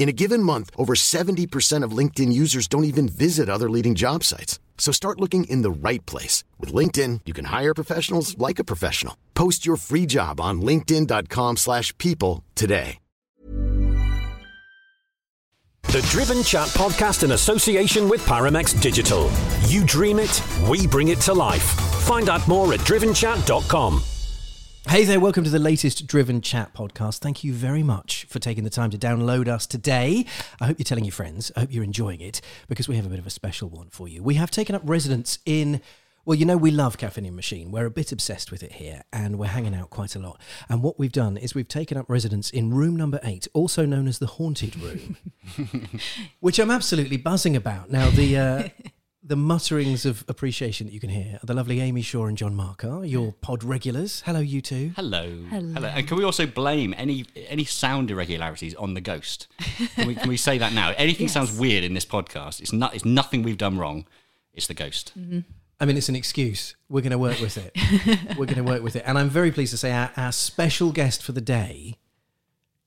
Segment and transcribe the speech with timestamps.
[0.00, 4.24] In a given month, over 70% of LinkedIn users don't even visit other leading job
[4.24, 4.58] sites.
[4.78, 6.42] So start looking in the right place.
[6.58, 9.14] With LinkedIn, you can hire professionals like a professional.
[9.34, 12.96] Post your free job on linkedin.com slash people today.
[15.82, 19.28] The Driven Chat podcast in association with Paramex Digital.
[19.66, 21.64] You dream it, we bring it to life.
[22.04, 24.00] Find out more at drivenchat.com.
[24.88, 27.18] Hey there, welcome to the latest Driven Chat podcast.
[27.18, 30.24] Thank you very much for taking the time to download us today.
[30.60, 31.52] I hope you're telling your friends.
[31.54, 34.08] I hope you're enjoying it because we have a bit of a special one for
[34.08, 34.22] you.
[34.22, 35.80] We have taken up residence in
[36.24, 37.70] well, you know, we love Caffeine Machine.
[37.70, 40.40] We're a bit obsessed with it here and we're hanging out quite a lot.
[40.68, 44.06] And what we've done is we've taken up residence in room number eight, also known
[44.06, 45.16] as the Haunted Room,
[46.40, 47.90] which I'm absolutely buzzing about.
[47.90, 48.38] Now, the.
[48.38, 48.68] Uh,
[49.22, 52.54] the mutterings of appreciation that you can hear are the lovely Amy Shore and John
[52.54, 54.22] Marcar, your pod regulars.
[54.24, 54.92] Hello, you two.
[54.96, 55.44] Hello.
[55.50, 55.86] Hello.
[55.88, 59.46] And can we also blame any any sound irregularities on the ghost?
[59.94, 60.94] Can we, can we say that now?
[60.96, 61.34] Anything Yes.
[61.34, 62.94] sounds weird in this podcast, it's not.
[62.94, 64.06] It's nothing we've done wrong.
[64.54, 65.12] It's the ghost.
[65.18, 65.40] Mm-hmm.
[65.82, 66.76] I mean, it's an excuse.
[66.88, 67.74] We're going to work with it.
[68.38, 69.02] We're going to work with it.
[69.06, 71.96] And I'm very pleased to say our, our special guest for the day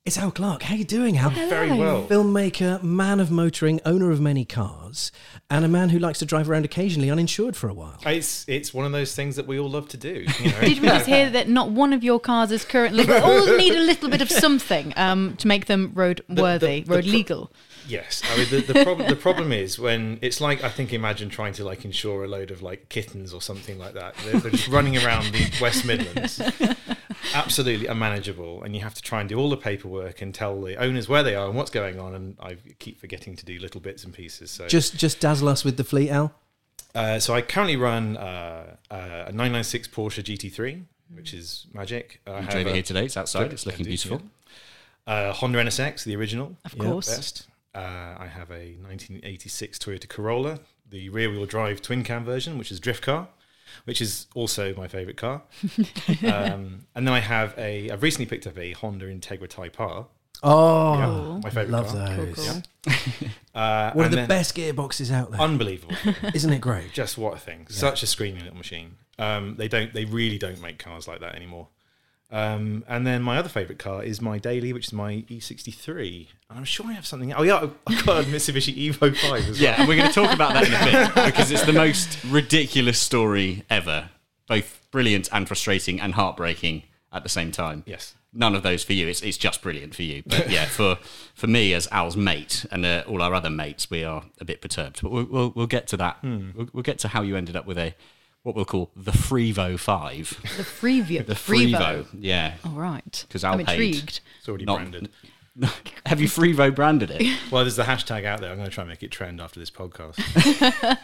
[0.06, 0.64] is Al Clark.
[0.64, 1.30] How you doing, Al?
[1.30, 1.47] Hello.
[1.47, 2.06] Very well.
[2.08, 5.14] Filmmaker, man of motoring, owner of many cars,
[5.50, 7.97] and a man who likes to drive around occasionally uninsured for a while.
[8.06, 10.25] It's it's one of those things that we all love to do.
[10.42, 10.59] You know?
[10.59, 13.75] Did we just hear that not one of your cars is currently, but all need
[13.75, 17.52] a little bit of something um, to make them road worthy, the road pro- legal?
[17.88, 21.30] Yes, I mean the, the problem the problem is when it's like I think imagine
[21.30, 24.16] trying to like insure a load of like kittens or something like that.
[24.18, 26.42] They're, they're just running around the West Midlands,
[27.34, 30.75] absolutely unmanageable, and you have to try and do all the paperwork and tell the
[30.75, 32.16] owners where they are and what's going on.
[32.16, 34.51] And I keep forgetting to do little bits and pieces.
[34.51, 36.33] So Just, just dazzle us with the fleet, Al.
[36.95, 38.95] Uh, so I currently run uh, uh,
[39.28, 40.83] a 996 Porsche GT3,
[41.16, 42.22] which is magic.
[42.28, 43.06] I You have drove it here today.
[43.06, 43.51] It's outside.
[43.51, 44.22] It's looking beautiful.
[45.07, 47.07] Uh, Honda NSX, the original, Of course.
[47.07, 47.47] best.
[47.75, 47.79] Uh,
[48.19, 53.01] I have a 1986 Toyota Corolla, the rear-wheel drive twin cam version, which is drift
[53.03, 53.28] car,
[53.85, 55.41] which is also my favourite car.
[56.23, 57.89] um, and then I have a.
[57.89, 60.07] I've recently picked up a Honda Integra Type R.
[60.45, 62.16] Oh, Yeah, my favourite love car.
[62.16, 62.62] those.
[63.56, 65.39] Uh, One of the then- best gearboxes out there.
[65.39, 65.95] Unbelievable.
[66.33, 66.91] Isn't it great?
[66.91, 67.67] Just what a thing!
[67.69, 68.95] Such a screaming little machine.
[69.19, 69.94] Um, they don't.
[69.94, 71.67] They really don't make cars like that anymore.
[72.33, 76.27] Um, and then my other favourite car is my daily, which is my E63.
[76.50, 77.31] And I'm sure I have something.
[77.31, 79.56] Oh yeah, I've got a Mitsubishi Evo 5 as well.
[79.56, 82.24] Yeah, and we're going to talk about that in a bit because it's the most
[82.25, 84.09] ridiculous story ever.
[84.47, 87.83] Both brilliant and frustrating and heartbreaking at the same time.
[87.85, 88.15] Yes.
[88.33, 89.07] None of those for you.
[89.07, 90.24] It's, it's just brilliant for you.
[90.25, 90.97] But yeah, for,
[91.36, 94.59] for me as Al's mate and uh, all our other mates, we are a bit
[94.59, 95.03] perturbed.
[95.03, 96.18] But we'll, we'll, we'll get to that.
[96.24, 97.94] We'll, we'll get to how you ended up with a
[98.44, 100.30] what we'll call the Freevo 5.
[100.57, 101.25] The Freevo.
[101.25, 102.06] The Freevo.
[102.18, 102.56] Yeah.
[102.66, 103.25] All right.
[103.28, 103.69] Because I'm paid.
[103.69, 104.19] intrigued.
[104.40, 105.10] It's already Not- branded.
[106.07, 107.22] Have you Freevo branded it?
[107.51, 108.50] Well, there's the hashtag out there.
[108.50, 110.16] I'm going to try and make it trend after this podcast.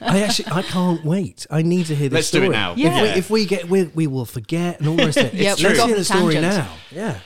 [0.01, 1.45] I actually, I can't wait.
[1.51, 2.55] I need to hear this Let's do it story.
[2.55, 2.71] now.
[2.71, 3.01] If, Yeah.
[3.03, 5.33] we, if we get, we, we will forget and all the rest of it.
[5.35, 6.65] Yeah, Let's we've got hear the the story tangent.
[6.65, 6.73] now.
[6.91, 7.19] Yeah.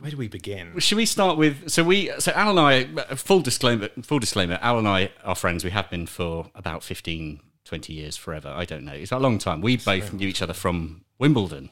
[0.00, 0.76] Where do we begin?
[0.80, 4.76] Should we start with so we so Al and I full disclaimer full disclaimer Al
[4.80, 7.38] and I are friends we have been for about 15
[7.72, 8.52] 20 years forever.
[8.54, 8.92] I don't know.
[8.92, 9.62] It's a long time.
[9.62, 11.70] We both knew each other from Wimbledon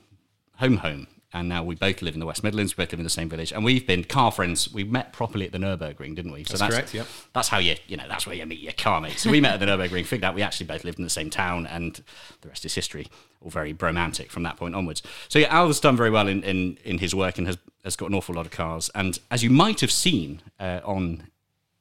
[0.56, 2.74] home home and now we both live in the West Midlands.
[2.74, 4.72] We both live in the same village and we've been car friends.
[4.72, 6.44] We met properly at the Nurburgring didn't we?
[6.44, 7.06] So That's correct, yep.
[7.34, 9.20] that's how you you know that's where you meet your car mates.
[9.20, 11.28] So we met at the Nurburgring figured out we actually both lived in the same
[11.28, 12.02] town and
[12.40, 13.06] the rest is history.
[13.42, 15.02] All very bromantic from that point onwards.
[15.28, 17.94] So yeah Al has done very well in, in, in his work and has, has
[17.94, 18.90] got an awful lot of cars.
[18.94, 21.24] And as you might have seen uh, on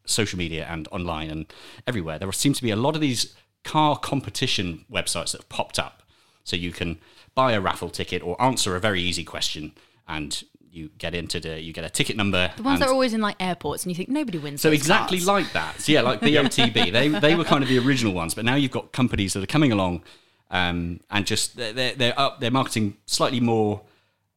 [0.03, 1.53] social media and online and
[1.87, 5.77] everywhere there seems to be a lot of these car competition websites that have popped
[5.79, 6.03] up
[6.43, 6.99] so you can
[7.35, 9.73] buy a raffle ticket or answer a very easy question
[10.07, 13.13] and you get into the you get a ticket number The ones that are always
[13.13, 14.61] in like airports, and you think nobody wins.
[14.61, 15.27] so exactly cars.
[15.27, 15.81] like that.
[15.81, 16.91] So yeah, like the OTB.
[16.91, 19.47] They they were kind of the original ones, but now you've got companies that are
[19.47, 20.03] coming along
[20.51, 22.39] um, and just they're, they're up.
[22.39, 23.81] They're marketing slightly more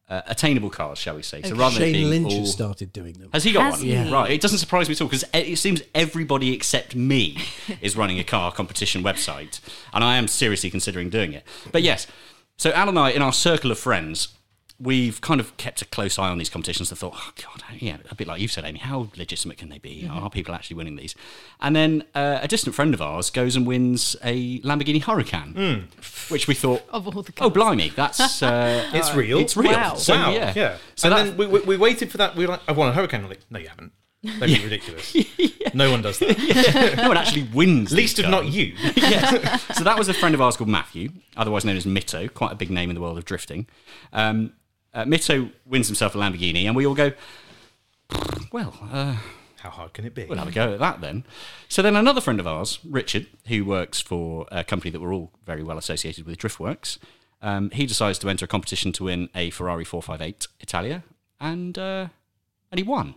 [0.09, 1.41] uh, attainable cars, shall we say?
[1.43, 3.29] So rather than Shane being Lynch all, has started doing them.
[3.33, 3.81] has he got Has one?
[3.83, 3.93] he?
[3.93, 4.11] Yeah.
[4.11, 4.31] Right.
[4.31, 7.37] It doesn't surprise me at all because it seems everybody except me
[7.81, 9.59] is running a car competition website,
[9.93, 11.45] and I am seriously considering doing it.
[11.71, 12.07] But yes,
[12.57, 14.29] so Al and I, in our circle of friends,
[14.83, 17.97] we've kind of kept a close eye on these competitions and thought, oh God, yeah,
[18.11, 20.03] a bit like you've said, Amy, how legitimate can they be?
[20.03, 20.17] Mm-hmm.
[20.17, 21.15] Are people actually winning these?
[21.61, 25.85] And then uh, a distant friend of ours goes and wins a Lamborghini Huracan,
[26.29, 29.39] which we thought, Of all the oh, blimey, that's uh, It's real.
[29.39, 29.71] It's real.
[29.71, 29.95] Wow.
[29.95, 30.31] So, wow.
[30.31, 30.53] yeah.
[30.55, 30.77] yeah.
[30.95, 32.35] So and then we, we, we waited for that.
[32.35, 33.23] We were like, I've won a hurricane.
[33.23, 33.93] I'm like, no, you haven't.
[34.23, 35.15] That'd be ridiculous.
[35.75, 36.93] No one does that.
[36.97, 37.91] no one actually wins.
[37.91, 38.75] Least of not you.
[38.95, 39.57] yeah.
[39.73, 42.55] So that was a friend of ours called Matthew, otherwise known as Mitto, quite a
[42.55, 43.65] big name in the world of drifting.
[44.11, 44.53] Um,
[44.93, 47.11] uh, Mitto wins himself a Lamborghini, and we all go,
[48.51, 49.15] well, uh,
[49.59, 50.25] How hard can it be?
[50.25, 51.23] we'll have a go at that then.
[51.67, 55.31] So then another friend of ours, Richard, who works for a company that we're all
[55.45, 56.97] very well associated with, Driftworks,
[57.41, 61.03] um, he decides to enter a competition to win a Ferrari 458 Italia,
[61.39, 62.07] and uh,
[62.73, 63.13] and he won.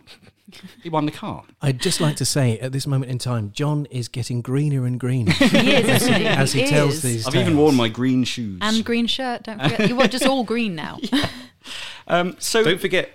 [0.83, 1.43] he won the car.
[1.63, 4.99] I'd just like to say at this moment in time, John is getting greener and
[4.99, 6.27] greener He is, isn't he?
[6.27, 7.01] as he, He tells is.
[7.01, 7.45] these I've tales.
[7.47, 8.59] even worn my green shoes.
[8.61, 9.43] And green shirt.
[9.43, 9.89] Don't forget.
[9.89, 10.99] You were just all green now.
[12.07, 13.09] um, so Don't forget,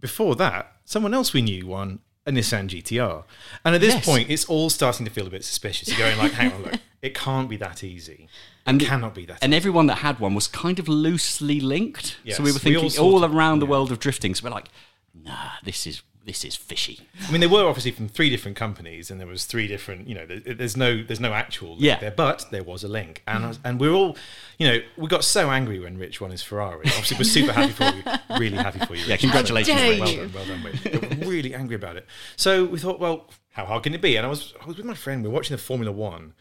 [0.00, 3.22] before that, someone else we knew won a Nissan GTR.
[3.64, 4.04] And at this Yes.
[4.04, 5.88] point, it's all starting to feel a bit suspicious.
[5.88, 8.28] You're going like, hang on, look, it can't be that easy.
[8.66, 9.56] And it cannot be that and easy.
[9.58, 12.16] everyone that had one was kind of loosely linked.
[12.24, 14.34] Yes, so we were we all thinking all, of- around the world of drifting.
[14.34, 14.68] So we're like,
[15.14, 17.00] nah, this is this is fishy.
[17.28, 20.08] I mean, they were obviously from three different companies, and there was three different.
[20.08, 21.98] You know, there's no there's no actual link Yeah.
[22.00, 24.16] there, but there was a link, and I was- and we're all,
[24.58, 26.86] you know, we got so angry when Rich won his Ferrari.
[26.86, 29.04] Obviously, we're super happy for you, really happy for you.
[29.04, 30.00] Yeah, congratulations, dare Rich.
[30.00, 31.18] Well done, well done, Rich.
[31.20, 32.06] We're really angry about it.
[32.36, 34.16] So we thought, well, how hard can it be?
[34.16, 35.22] And I was I was with my friend.
[35.22, 36.32] We were watching the Formula One,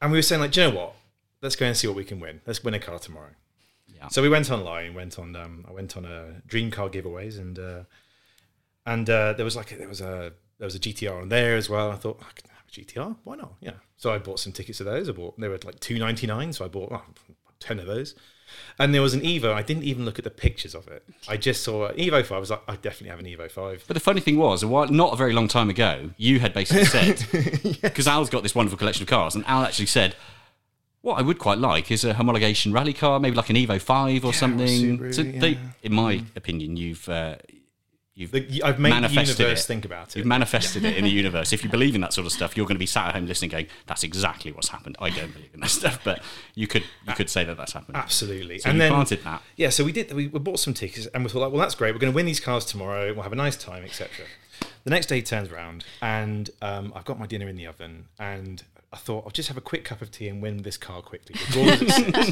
[0.00, 0.94] and we were saying like, do you know what?
[1.42, 2.40] Let's go and see what we can win.
[2.46, 3.32] Let's win a car tomorrow.
[3.86, 4.08] Yeah.
[4.08, 7.58] So we went online, went on, um, I went on a dream car giveaways, and
[7.58, 7.80] uh,
[8.86, 11.56] and uh, there was like a, there was a there was a GTR on there
[11.56, 11.90] as well.
[11.90, 13.54] I thought I could have a GTR, why not?
[13.60, 13.72] Yeah.
[13.96, 15.08] So I bought some tickets of those.
[15.08, 17.02] I bought they were like two ninety nine, so I bought oh,
[17.60, 18.14] ten of those.
[18.78, 19.52] And there was an Evo.
[19.52, 21.04] I didn't even look at the pictures of it.
[21.28, 22.36] I just saw an Evo five.
[22.36, 23.84] I was like, I definitely have an Evo five.
[23.88, 26.54] But the funny thing was, a while, not a very long time ago, you had
[26.54, 27.26] basically said
[27.82, 30.14] because Al's got this wonderful collection of cars, and Al actually said.
[31.02, 34.24] What I would quite like is a homologation rally car, maybe like an Evo Five
[34.24, 34.98] or something.
[34.98, 35.58] Subaru, so they, yeah.
[35.84, 37.36] in my opinion, you've uh,
[38.16, 39.66] you've The, I've made the universe it.
[39.66, 40.16] think about it.
[40.16, 41.52] You've manifested it in the universe.
[41.52, 43.26] If you believe in that sort of stuff, you're going to be sat at home
[43.26, 46.22] listening, going, "That's exactly what's happened." I don't believe in that stuff, but
[46.54, 47.96] you could you could say that that's happened.
[47.96, 48.58] Absolutely.
[48.58, 49.42] So and you then planted that.
[49.56, 50.12] Yeah, so we did.
[50.12, 51.92] We, we bought some tickets, and we thought, like, well, that's great.
[51.94, 53.12] We're going to win these cars tomorrow.
[53.12, 54.26] We'll have a nice time, etc.
[54.84, 58.62] The next day turns around, and um, I've got my dinner in the oven, and
[58.92, 61.34] I thought I'll just have a quick cup of tea and win this car quickly.
[61.34, 61.82] The draw is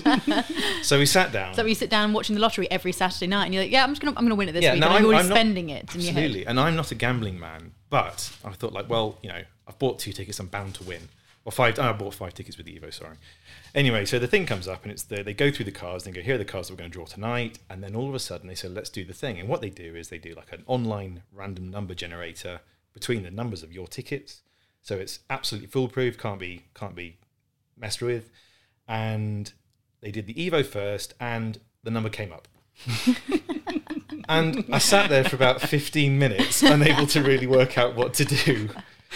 [0.05, 0.87] at six.
[0.89, 1.55] so we sat down.
[1.55, 3.91] So you sit down watching the lottery every Saturday night, and you're like, "Yeah, I'm
[3.91, 5.29] just gonna, I'm gonna win it this Yeah, week." no, and I'm- you're already I'm
[5.29, 6.25] not- spending it in your head.
[6.25, 6.47] Absolutely.
[6.47, 9.99] And I'm not a gambling man, but I thought like, well, you know, I've bought
[9.99, 11.09] two tickets, I'm bound to win.
[11.47, 11.79] Or five.
[11.79, 12.95] Oh, I bought five tickets with the Evo.
[12.95, 13.17] Sorry.
[13.75, 16.15] Anyway, so the thing comes up, and it's the, they go through the cars, and
[16.15, 18.09] they go, here are the cars that we're going to draw tonight, and then all
[18.09, 19.39] of a sudden they say, let's do the thing.
[19.39, 22.61] And what they do is they do like an online random number generator
[22.95, 24.41] between the numbers of your tickets,
[24.85, 27.17] so it's absolutely foolproof, can't be can't be
[27.77, 28.31] messed with.
[28.87, 29.53] And
[30.01, 32.47] they did the Evo first, and the number came up.
[34.29, 38.25] And I sat there for about 15 minutes, unable to really work out what to
[38.25, 38.71] do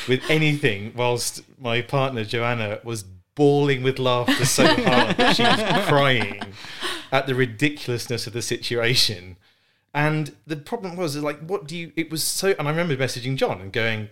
[0.06, 5.86] with anything, whilst my partner Joanna was bawling with laughter so hard that she was
[5.88, 6.40] crying
[7.12, 9.36] at the ridiculousness of the situation.
[9.94, 11.92] And the problem was, like, what do you?
[11.96, 14.10] It was so, and I remember messaging John and going,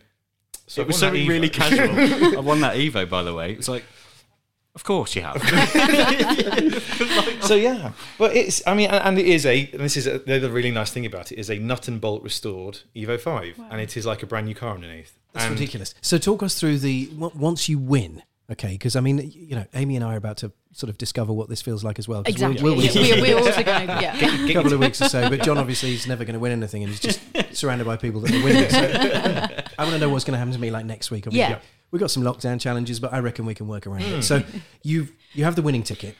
[0.67, 1.91] "So It was I something really casual.
[2.39, 3.53] I won that Evo, by the way.
[3.53, 3.85] It's like,
[4.75, 5.41] Of course you have.
[7.43, 9.71] so yeah, but it's I mean, and, and it is a.
[9.73, 12.01] And this is a, the other really nice thing about it is a nut and
[12.01, 15.17] bolt restored Evo Five, and it is like a brand new car underneath.
[15.33, 15.95] That's and ridiculous.
[16.01, 18.23] So talk us through the once you win.
[18.49, 21.33] Okay, because I mean, you know, Amy and I are about to sort of discover
[21.33, 22.23] what this feels like as well.
[22.23, 22.63] 'cause we'll- Exactly.
[22.63, 24.47] we'll- Yeah, we, we're also going to, yeah.
[24.47, 25.29] a couple of weeks or so.
[25.29, 27.19] But John obviously is never going to win anything, and he's just
[27.57, 28.71] surrounded by people that are winning.
[28.71, 31.27] So I want to know what's going to happen to me like next week.
[31.27, 31.55] Obviously.
[31.55, 31.61] Yeah.
[31.91, 34.23] we've got some lockdown challenges, but I reckon we can work around it.
[34.23, 34.43] So
[34.83, 36.17] you you have the winning ticket.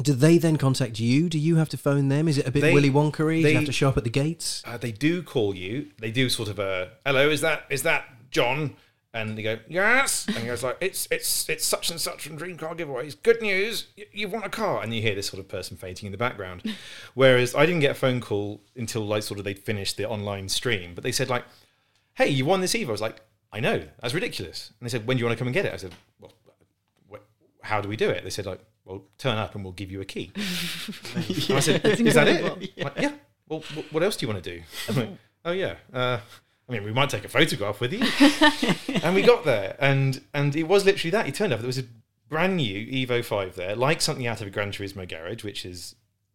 [0.00, 1.28] Do they then contact you?
[1.28, 2.28] Do you have to phone them?
[2.28, 3.42] Is it a bit They- Willy Wonkery?
[3.42, 4.62] Do you have to show up at the gates?
[4.64, 5.90] uh, they do call you.
[5.98, 7.28] They do sort of a hello.
[7.28, 8.74] Is that is that John?
[9.14, 10.26] And they go yes.
[10.28, 13.16] And he goes like it's it's it's such and such from Dream Car Giveaways.
[13.20, 14.82] Good news, y- you want a car.
[14.82, 16.62] And you hear this sort of person fainting in the background.
[17.14, 20.48] Whereas I didn't get a phone call until like sort of they'd finished the online
[20.50, 20.94] stream.
[20.94, 21.44] But they said like,
[22.18, 22.88] hey, you won this Evo.
[22.88, 23.20] I was like,
[23.52, 23.82] I know.
[24.00, 24.72] That's ridiculous.
[24.78, 25.72] And they said, when do you want to come and get it?
[25.72, 26.32] I said, well,
[27.10, 27.16] wh-
[27.62, 28.24] how do we do it?
[28.24, 30.32] They said like, well, turn up and we'll give you a key.
[31.14, 32.44] And I said, is that it?
[32.44, 33.12] I'm like, yeah.
[33.48, 34.62] Well, wh- what else do you want to do?
[34.88, 35.10] I'm like,
[35.44, 35.76] oh yeah.
[35.92, 36.18] Uh,
[36.68, 38.02] I mean, we might take a photograph with you.
[39.02, 41.24] and we got there, and and it was literally that.
[41.24, 41.60] He turned up.
[41.60, 41.84] There was a
[42.28, 45.94] brand new Evo Five there, like something out of a Gran Turismo garage, which is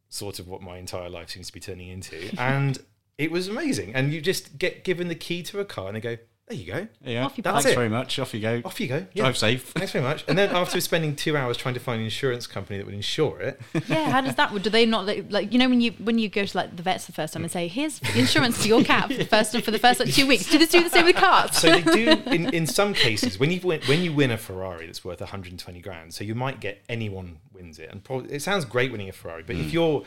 [0.10, 2.34] sort of what my entire life seems to be turning into.
[2.40, 2.80] And
[3.18, 3.94] it was amazing.
[3.94, 6.18] And you just get given the key to a car, and they go,
[6.48, 7.26] "There you go, Yeah.
[7.26, 7.76] Off you That's Thanks it.
[7.76, 8.18] very much.
[8.18, 8.62] Off you go.
[8.66, 9.24] off you go." Yeah.
[9.24, 9.64] Drive safe.
[9.70, 10.26] Thanks very much.
[10.28, 13.40] And then after spending two hours trying to find an insurance company that would insure
[13.40, 14.64] it, Yeah, how does that work?
[14.64, 16.84] Do they not like, like you know when you when you go to like the
[16.84, 19.72] vets the first time and say here's insurance for your cat for the first for
[19.72, 20.50] the first like two weeks?
[20.50, 21.56] Do they do the same with cars?
[21.56, 24.88] so they do in, in some cases when you win when you win a Ferrari
[24.88, 26.14] that's worth 120 grand.
[26.14, 29.44] So you might get anyone wins it, and probably, it sounds great winning a Ferrari,
[29.44, 29.74] but if mm.
[29.74, 30.04] you're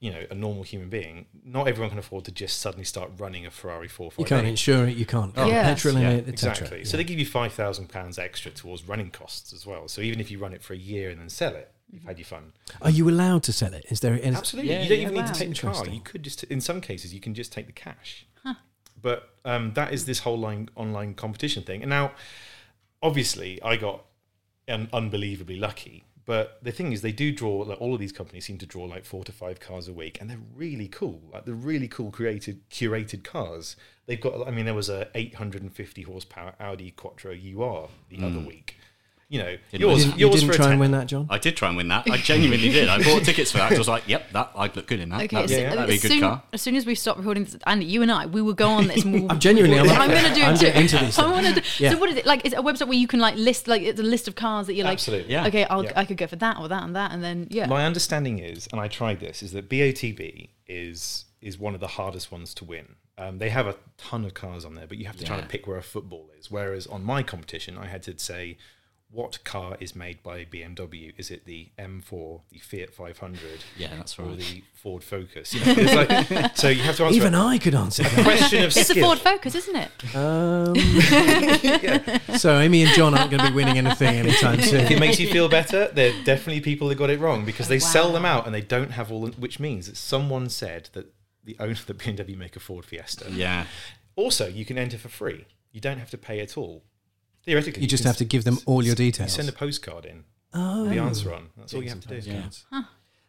[0.00, 3.44] you know a normal human being, not everyone can afford to just suddenly start running
[3.46, 4.22] a Ferrari 458.
[4.24, 4.96] You can't insure it.
[4.96, 5.66] You can't put Yes.
[5.66, 6.52] petrol in Yeah, it, etc.
[6.52, 6.84] Exactly.
[6.84, 9.88] So they give you five thousand pounds extra towards running costs as well.
[9.88, 12.18] So even if you run it for a year and then sell it, you've had
[12.18, 12.52] your fun.
[12.80, 13.86] Are you allowed to sell it?
[13.90, 14.14] Is there?
[14.16, 14.70] Is, Absolutely.
[14.72, 15.04] Yeah, you don't yeah.
[15.08, 15.86] even need to take the car.
[15.88, 18.24] You could just, in some cases, you can just take the cash.
[19.00, 21.82] But um, that is this whole line, online competition thing.
[21.82, 22.10] And now,
[23.02, 24.04] obviously, I got
[24.68, 26.04] un- unbelievably lucky.
[26.28, 27.60] But the thing is, they do draw.
[27.60, 30.20] Like all of these companies seem to draw like four to five cars a week,
[30.20, 31.22] and they're really cool.
[31.32, 33.76] Like they're really cool, created, curated cars.
[34.04, 34.46] They've got.
[34.46, 38.46] I mean, there was a 850 horsepower Audi Quattro UR the other mm.
[38.46, 38.77] week.
[39.30, 41.06] You know, Didn't yours, you didn't, you yours didn't for a try and win that,
[41.06, 41.26] John?
[41.28, 42.08] I did try and win that.
[42.10, 42.88] I genuinely did.
[42.88, 43.70] I bought tickets for that.
[43.72, 45.20] I was like, "Yep, that I'd look good in that.
[45.24, 46.94] Okay, That'd, so be- that'd be a as good soon, car." as soon as we
[46.94, 49.04] stop recording, this, Andy, you and I, we will go on this.
[49.04, 50.66] We'll, I'm genuinely- I'm I'm going to do it I'm too.
[50.68, 51.62] into these I want to.
[51.78, 51.90] Yeah.
[51.90, 52.46] So what is it like?
[52.46, 54.66] Is it a website where you can like list like it's a list of cars
[54.66, 55.30] that you're like, Absolutely.
[55.30, 55.46] Yeah.
[55.46, 55.92] okay, I'll, Yeah.
[55.94, 57.66] I could go for that or that and that, and then yeah.
[57.66, 61.86] My understanding is, and I tried this, is that BOTB is is one of the
[61.86, 62.94] hardest ones to win.
[63.18, 65.42] Um, they have a ton of cars on there, but you have to try Yeah.
[65.42, 66.50] to pick where a football is.
[66.50, 68.56] Whereas on my competition, I had to say,
[69.10, 71.14] what car is made by BMW?
[71.16, 73.40] Is it the M4, the Fiat 500,
[73.78, 74.26] Yeah, that's right.
[74.26, 74.38] or right.
[74.38, 75.54] the Ford Focus?
[75.58, 78.22] You know, like, so you have to answer Even I could answer that.
[78.24, 78.94] question of it's a.
[79.00, 80.14] Ford Focus, isn't it?
[80.14, 80.74] Um,
[82.38, 84.80] So Amy and John aren't going to be winning anything anytime soon.
[84.80, 87.78] If it makes you feel better, they're definitely people that got it wrong because they
[87.78, 89.26] sell them out and they don't have all.
[89.28, 91.12] Which means that someone said that
[91.44, 93.26] the owner of the BMW make a Ford Fiesta.
[93.30, 93.64] Yeah.
[94.16, 95.46] Also, you can enter for free.
[95.72, 96.82] You don't have to pay at all.
[97.44, 99.32] Theoretically, You just have to give them all your You details.
[99.32, 100.24] send a postcard in.
[100.54, 100.88] Oh.
[100.88, 101.48] The answer on.
[101.56, 102.30] That's all you have to do.
[102.30, 102.82] Yeah.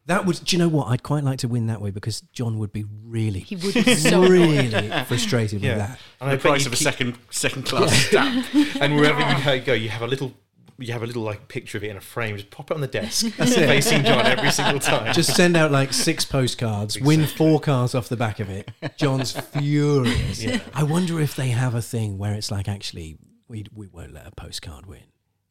[0.05, 0.41] That would.
[0.43, 0.87] Do you know what?
[0.87, 3.95] I'd quite like to win that way because John would be really, He would be
[3.95, 5.69] so really frustrated Yeah.
[5.69, 5.99] with that.
[6.21, 8.45] And The bet price of a keep- second second class stamp.
[8.81, 10.33] And wherever you go, you have a little.
[10.81, 12.37] You have a little like picture of it in a frame.
[12.37, 13.37] Just pop it on the desk, it.
[13.37, 15.13] facing John every single time.
[15.13, 18.71] Just send out like six postcards, win four cars off the back of it.
[18.95, 20.41] John's furious.
[20.41, 20.61] Yeah.
[20.73, 23.17] I wonder if they have a thing where it's like actually
[23.49, 25.03] we we won't let a postcard win.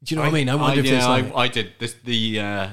[0.03, 0.49] Do you know what I mean?
[0.49, 1.73] I wonder if yeah, it's like I, I did.
[1.79, 2.69] This, the uh,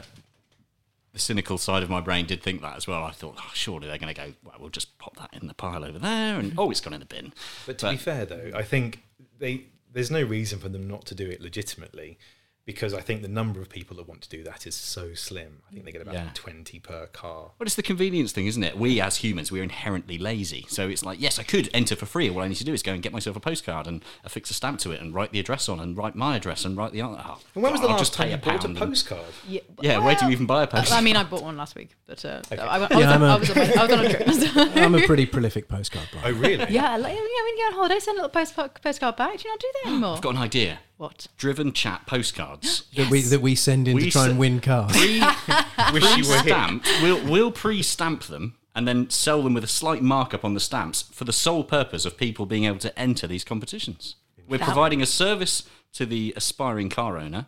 [1.11, 3.03] the cynical side of my brain did think that as well.
[3.03, 4.33] I thought, oh, surely they're going to go.
[4.43, 6.99] Well, we'll just pop that in the pile over there, and oh, it's gone in
[6.99, 7.33] the bin.
[7.65, 9.03] But to be fair, though, I think
[9.39, 12.19] they there's no reason for them not to do it legitimately,
[12.65, 15.61] because I think the number of people that want to do that is so slim.
[15.69, 16.29] I think they get about Yeah.
[16.33, 17.51] twenty per car.
[17.59, 18.75] But it's the convenience thing, isn't it?
[18.77, 20.65] We as humans, we're inherently lazy.
[20.67, 22.27] So it's like, yes, I could enter for free.
[22.29, 24.55] All I need to do is go and get myself a postcard and affix a
[24.55, 27.01] stamp to it and write the address on and write my address and write the.
[27.03, 27.21] other.
[27.23, 29.25] Oh, And when was the I'll last just time you bought a pound and- postcard?
[29.47, 30.97] Yeah, Yeah, where do you even buy a postcard?
[30.97, 33.21] I mean, I bought one last week, but uh, I, I, was Yeah, on, I'm
[33.23, 34.29] a- I was on, I was on a trip.
[34.31, 36.65] so- I'm a pretty prolific postcard Oh, really?
[36.71, 39.37] yeah, like, yeah, when you go on holiday, send a little post, postcard back.
[39.37, 40.15] Do you not do that anymore?
[40.15, 40.79] I've got an idea.
[40.97, 41.27] What?
[41.37, 42.85] Driven chat postcards.
[42.95, 44.91] That we that we send in We to try and win cars.
[44.93, 45.19] Pre
[45.93, 46.53] Wish you were here.
[46.55, 46.87] stamped.
[47.01, 51.01] We'll we'll pre-stamp them and then sell them with a slight markup on the stamps
[51.03, 54.15] for the sole purpose of people being able to enter these competitions.
[54.47, 57.47] We're That- providing a service to the aspiring car owner,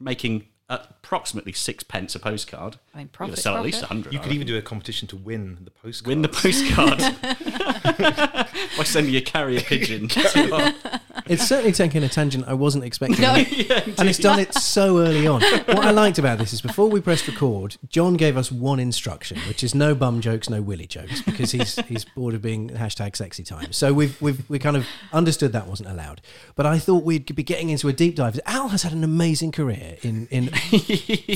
[0.00, 2.78] making approximately six pence a postcard.
[2.94, 4.12] I mean, You're gonna profit, sell at least a hundred.
[4.12, 4.34] You I could reckon.
[4.36, 6.08] even do a competition to win the postcard.
[6.08, 7.00] win the postcard
[8.76, 10.08] by sending a carrier pigeon.
[11.26, 13.22] It's certainly taken a tangent I wasn't expecting.
[13.22, 13.34] No.
[13.34, 13.46] and
[14.08, 15.40] it's done it so early on.
[15.40, 19.38] What I liked about this is before we pressed record, John gave us one instruction,
[19.48, 23.16] which is no bum jokes, no willy jokes, because he's he's bored of being hashtag
[23.16, 23.72] sexy time.
[23.72, 26.20] So we've we've we kind of understood that wasn't allowed.
[26.56, 28.38] But I thought we'd be getting into a deep dive.
[28.44, 30.48] Al has had an amazing career in in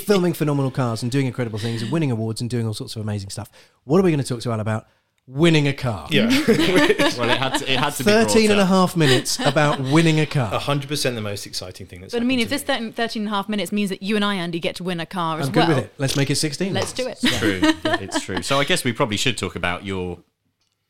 [0.01, 3.01] filming phenomenal cars and doing incredible things and winning awards and doing all sorts of
[3.01, 3.49] amazing stuff.
[3.85, 4.87] What are we going to talk to Al about?
[5.31, 6.09] Winning a car.
[6.11, 9.39] Yeah, well, it had to, it had to be brought 13 and a half minutes
[9.39, 10.59] about winning a car.
[10.59, 12.15] hundred percent the most exciting thing that's.
[12.15, 12.79] But I mean, if this to me.
[12.79, 15.01] 13, 13 and a half minutes means that you and I, Andy, get to win
[15.01, 15.51] a car as well.
[15.51, 15.67] I'm well.
[15.67, 15.95] good with it.
[15.99, 16.73] Let's make it 16.
[16.73, 17.19] Let's do it.
[17.23, 18.41] It's True, it's true.
[18.41, 20.21] So I guess we probably should talk about your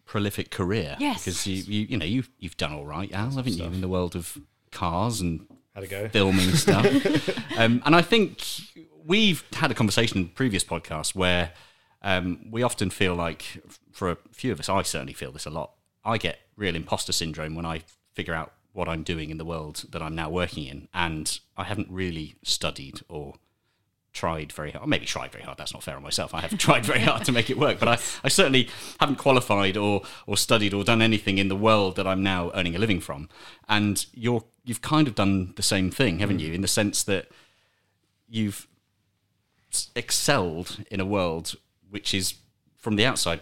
[0.07, 0.97] prolific career.
[1.01, 1.25] Yes.
[1.25, 3.89] because you, you you know you've you've done all right, Al, haven't you, in the
[3.89, 4.39] world of
[4.71, 6.09] cars and Had a go.
[6.11, 6.87] filming stuff.
[7.59, 8.45] um, and I think
[9.05, 11.51] we've had a conversation in previous podcasts where
[12.03, 13.63] um, we often feel like,
[13.93, 15.73] for a few of us, I certainly feel this a lot.
[16.05, 17.83] I get real imposter syndrome when I
[18.15, 21.65] figure out what I'm doing in the world that I'm now working in, and I
[21.65, 23.35] haven't really studied or
[24.13, 24.89] tried very hard.
[24.89, 25.59] Maybe tried very hard.
[25.59, 26.35] That's not fair on myself.
[26.35, 28.69] I haven't tried very hard to make it work, but I, I certainly
[29.01, 32.77] haven't qualified or or studied or done anything in the world that I'm now earning
[32.77, 33.29] a living from.
[33.69, 36.53] And you're you've kind of done the same thing, haven't you?
[36.53, 37.29] In the sense that
[38.29, 38.67] you've
[39.95, 41.55] excelled in a world
[41.91, 42.35] which is
[42.77, 43.41] from the outside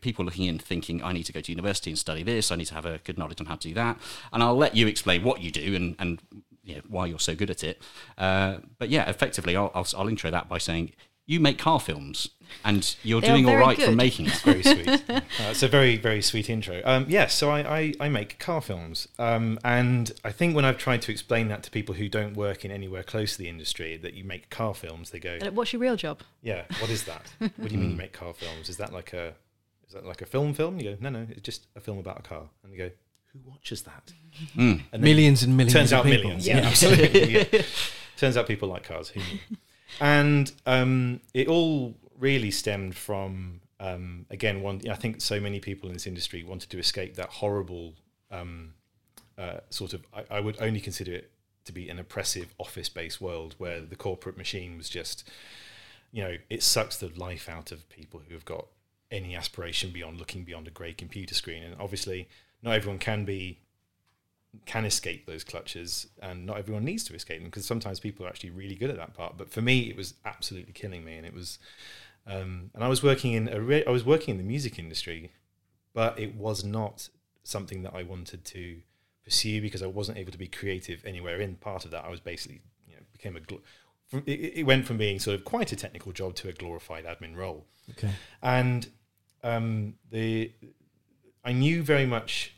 [0.00, 2.50] people looking in thinking i need to go to university and study this.
[2.50, 3.98] I need to have a good knowledge on how to do that.
[4.32, 6.20] And i'll let you explain what you do and, and
[6.64, 7.80] you know, why you're so good at it.
[8.18, 10.92] Uh, but yeah effectively I'll, I'll, I'll intro that by saying
[11.26, 12.28] you make car films
[12.64, 15.02] and you're They doing all right very right for making it very sweet.
[15.38, 16.80] Uh, it's a very, very sweet intro.
[16.84, 19.08] Um, yes, so I, I, I make car films.
[19.18, 22.64] Um, and I think when I've tried to explain that to people who don't work
[22.64, 25.80] in anywhere close to the industry, that you make car films, they go, What's your
[25.80, 26.20] real job?
[26.42, 27.22] yeah, what is that?
[27.40, 28.68] What do you mean you make car films?
[28.68, 29.34] Is that like a
[29.88, 30.78] is that like a film film?
[30.80, 32.42] You go, no, no, it's just a film about a car.
[32.62, 32.90] And you go,
[33.32, 34.12] who watches that?
[34.56, 36.22] And Millions and millions turns of out people.
[36.24, 36.46] millions.
[36.46, 37.32] Yeah, absolutely.
[37.52, 37.62] yeah.
[38.16, 39.08] Turns out people like cars.
[39.10, 39.38] Who knew?
[40.00, 44.80] And um, it all really stemmed from um, again one.
[44.90, 47.94] I think so many people in this industry wanted to escape that horrible
[48.30, 48.74] um,
[49.38, 50.04] uh, sort of.
[50.12, 51.30] I, I would only consider it
[51.64, 55.28] to be an oppressive office-based world where the corporate machine was just,
[56.12, 58.66] you know, it sucks the life out of people who have got
[59.10, 61.62] any aspiration beyond looking beyond a grey computer screen.
[61.62, 62.28] And obviously,
[62.62, 63.58] not everyone can be
[64.64, 68.28] can escape those clutches, and not everyone needs to escape them because sometimes people are
[68.28, 69.36] actually really good at that part.
[69.36, 71.58] But for me, it was absolutely killing me, and it was.
[72.26, 75.30] Um, and I was working in a re- I was working in the music industry,
[75.92, 77.08] but it was not
[77.44, 78.80] something that I wanted to
[79.24, 82.04] pursue because I wasn't able to be creative anywhere in part of that.
[82.04, 83.60] I was basically you know became a gl-
[84.08, 87.04] from, it, it went from being sort of quite a technical job to a glorified
[87.04, 88.10] admin role Okay.
[88.42, 88.88] and
[89.44, 90.50] um, the
[91.44, 92.55] I knew very much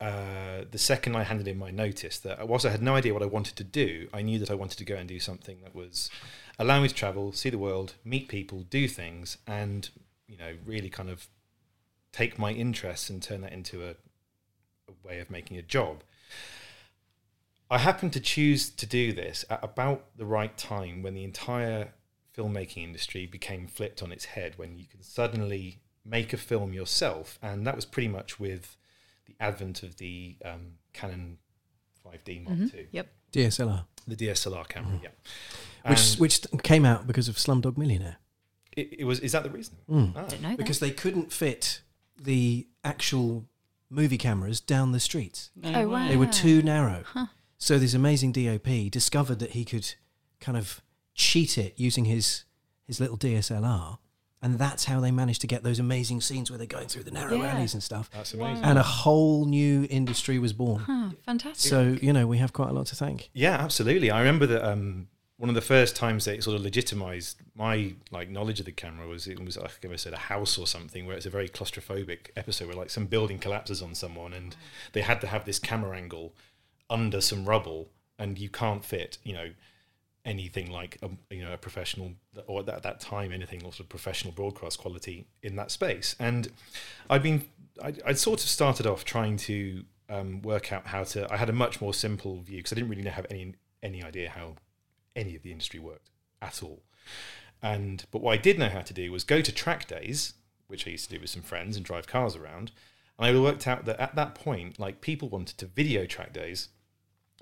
[0.00, 3.22] uh, the second I handed in my notice that whilst I had no idea what
[3.22, 5.74] I wanted to do, I knew that I wanted to go and do something that
[5.74, 6.10] was
[6.58, 9.90] allow me to travel, see the world, meet people, do things, and
[10.26, 11.28] you know really kind of
[12.12, 13.90] take my interests and turn that into a,
[14.88, 16.02] a way of making a job.
[17.70, 21.92] I happened to choose to do this at about the right time when the entire
[22.36, 27.38] filmmaking industry became flipped on its head, when you can suddenly make a film yourself,
[27.42, 28.76] and that was pretty much with
[29.38, 31.38] the advent of the um, Canon
[32.04, 33.08] 5D Mark II, Yep.
[33.32, 35.00] DSLR, the DSLR camera.
[35.02, 35.08] Yeah,
[35.88, 38.16] which And which came out because of Slumdog Millionaire.
[38.76, 39.20] it, it was.
[39.20, 39.76] Is that the reason?
[39.88, 40.12] Mm.
[40.16, 40.22] Ah.
[40.26, 40.58] Don't know that.
[40.58, 41.82] Because they couldn't fit
[42.20, 43.44] the actual
[43.88, 45.50] movie cameras down the streets.
[45.64, 46.08] oh, wow.
[46.08, 47.04] They were too narrow.
[47.58, 49.94] So this amazing DOP discovered that he could
[50.40, 50.80] kind of
[51.14, 52.44] cheat it using his
[52.86, 53.98] his little DSLR,
[54.42, 57.10] and that's how they managed to get those amazing scenes where they're going through the
[57.10, 57.54] narrow Yeah.
[57.54, 58.10] alleys and stuff.
[58.12, 58.64] That's amazing.
[58.64, 60.80] And a whole new industry was born.
[60.82, 61.68] Huh, fantastic.
[61.70, 63.30] So you know we have quite a lot to thank.
[63.34, 64.10] Yeah, absolutely.
[64.10, 67.94] I remember that um, one of the first times that it sort of legitimized my
[68.10, 71.06] like knowledge of the camera was it was like I said a house or something
[71.06, 74.56] where it's a very claustrophobic episode where like some building collapses on someone and
[74.92, 76.32] they had to have this camera angle
[76.88, 79.50] under some rubble and you can't fit you know
[80.24, 82.12] anything like a, you know a professional
[82.46, 86.14] or at that time anything sort of professional broadcast quality in that space.
[86.18, 86.50] And
[87.08, 87.44] I've been
[87.82, 91.48] I, I'd sort of started off trying to um, work out how to I had
[91.48, 94.56] a much more simple view because I didn't really have any any idea how
[95.16, 96.10] any of the industry worked
[96.42, 96.82] at all.
[97.62, 100.34] And but what I did know how to do was go to track days
[100.70, 102.70] which I used to do with some friends and drive cars around.
[103.18, 106.68] And I worked out that at that point like people wanted to video track days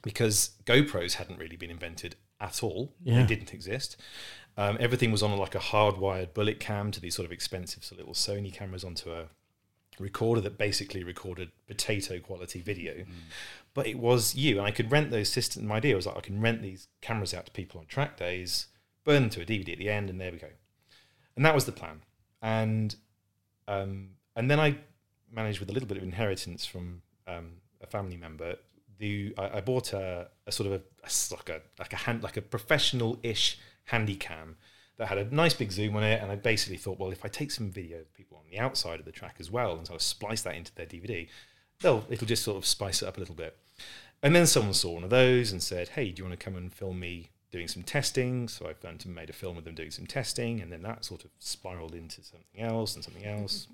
[0.02, 2.94] because GoPros hadn't really been invented at all.
[3.02, 3.20] Yeah.
[3.20, 3.96] They didn't exist.
[4.56, 7.94] Um, everything was on like a hardwired bullet cam to these sort of expensive so
[7.94, 9.26] little Sony cameras onto a
[10.00, 13.04] recorder that basically recorded potato quality video.
[13.74, 15.64] But it was you, and I could rent those systems.
[15.64, 18.66] My idea was like I can rent these cameras out to people on track days,
[19.04, 20.48] burn them to a DVD at the end, and there we go.
[21.36, 22.02] And that was the plan.
[22.42, 22.96] And
[23.66, 24.78] um, and then I
[25.30, 28.56] managed with a little bit of inheritance from um, a family member.
[28.98, 32.22] The I, I bought a, a sort of a, a like a like a hand
[32.22, 34.56] like a professional ish handy cam
[34.98, 37.28] that had a nice big zoom on it, and I basically thought, well, if I
[37.28, 40.00] take some video of people on the outside of the track as well, and sort
[40.00, 41.28] of splice that into their DVD,
[41.80, 43.56] they'll it'll just sort of spice it up a little bit.
[44.22, 46.56] And then someone saw one of those and said, "Hey, do you want to come
[46.56, 49.76] and film me doing some testing?" So I went and made a film of them
[49.76, 53.68] doing some testing, and then that sort of spiraled into something else and something else.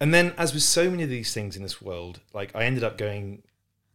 [0.00, 2.82] And then, as with so many of these things in this world, like I ended
[2.82, 3.42] up going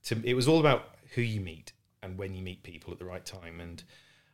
[0.08, 0.22] to.
[0.24, 3.26] It was all about who you meet and when you meet people at the right
[3.26, 3.60] time.
[3.60, 3.84] And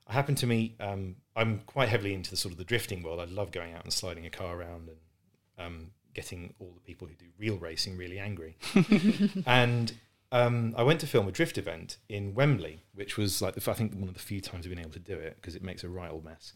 [0.08, 0.76] I happened to meet.
[0.80, 3.20] Um, I'm quite heavily into the sort of the drifting world.
[3.20, 4.98] I love going out and sliding a car around and
[5.58, 8.58] um, getting all the people who do real racing really angry.
[9.46, 9.94] and
[10.32, 13.74] um, I went to film a drift event in Wembley, which was like the, I
[13.74, 15.84] think one of the few times I've been able to do it because it makes
[15.84, 16.54] a right old mess.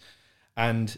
[0.56, 0.98] And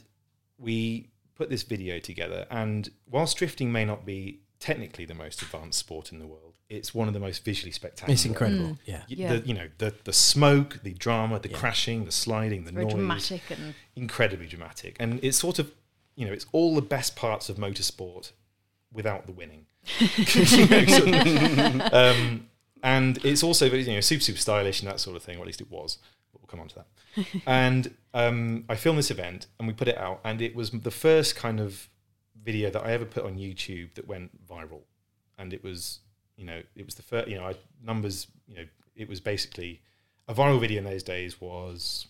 [0.58, 5.79] we put this video together, and whilst drifting may not be technically the most advanced
[5.79, 8.13] sport in the world, it's one of the most visually spectacular.
[8.13, 8.77] It's incredible.
[8.86, 8.99] Yeah.
[9.10, 9.34] Y- Yeah.
[9.38, 12.93] The, you know the the smoke, the drama, the crashing, the sliding, the Very noise,
[12.95, 15.71] dramatic and incredibly dramatic, and it's sort of
[16.15, 18.32] you know it's all the best parts of motorsport
[18.93, 19.65] without the winning.
[19.99, 20.08] You
[20.67, 21.93] know, sort of.
[21.93, 22.47] um,
[22.84, 25.47] and it's also you know super super stylish and that sort of thing, or at
[25.47, 25.97] least it was.
[26.32, 26.88] But we'll come on to that.
[27.47, 30.91] and um, I filmed this event and we put it out, and it was the
[30.91, 31.89] first kind of
[32.43, 34.82] video that I ever put on YouTube that went viral,
[35.38, 35.99] and it was
[36.39, 37.54] you know it was the first you know I,
[37.86, 38.63] numbers you know
[38.95, 39.82] it was basically
[40.28, 42.08] a viral video in those days was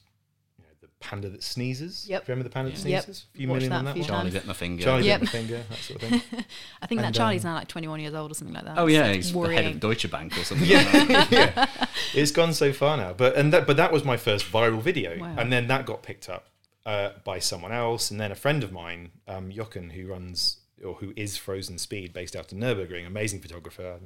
[0.58, 2.06] you know the panda that sneezes.
[2.10, 2.28] Yep.
[2.28, 3.04] Remember the panda that Yep.
[3.06, 3.26] sneezes?
[3.34, 4.04] A few Watched million that on that one.
[4.08, 4.84] Charlie bit my finger.
[4.84, 5.20] Charlie Yep.
[5.22, 6.22] bit my finger, that sort of thing.
[6.82, 8.78] I think And, that Charlie's um, now like 21 years old or something like that.
[8.78, 10.70] Oh yeah, It's he's the head of Deutsche Bank or something.
[10.70, 11.32] like that.
[11.32, 11.66] yeah,
[12.14, 13.14] it's gone so far now.
[13.14, 15.36] But and that, but that was my first viral video, Wow.
[15.38, 16.48] and then that got picked up
[16.86, 20.96] uh, by someone else, and then a friend of mine, um, Jochen, who runs or
[20.96, 24.00] who is Frozen Speed, based out of Nurburgring, amazing photographer.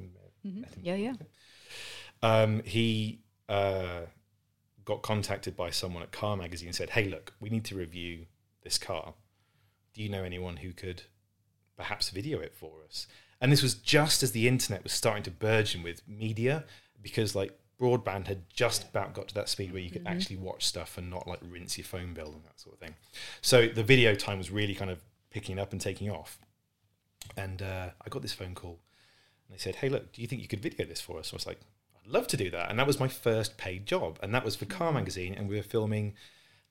[0.46, 0.62] Mm-hmm.
[0.82, 1.14] Yeah, yeah.
[2.22, 4.02] Um, he uh,
[4.84, 8.26] got contacted by someone at Car Magazine and said, "Hey, look, we need to review
[8.62, 9.14] this car.
[9.92, 11.02] Do you know anyone who could
[11.76, 13.06] perhaps video it for us?"
[13.40, 16.64] And this was just as the internet was starting to burgeon with media,
[17.02, 20.64] because like broadband had just about got to that speed where you could actually watch
[20.64, 22.94] stuff and not like rinse your phone bill and that sort of thing.
[23.42, 26.38] So the video time was really kind of picking up and taking off.
[27.36, 28.78] And uh, I got this phone call
[29.46, 31.36] and they said, "Hey, look, do you think you could video this for us?" I
[31.36, 31.60] was like,
[31.96, 34.56] "I'd love to do that." And that was my first paid job, and that was
[34.56, 36.14] for Car Magazine, and we were filming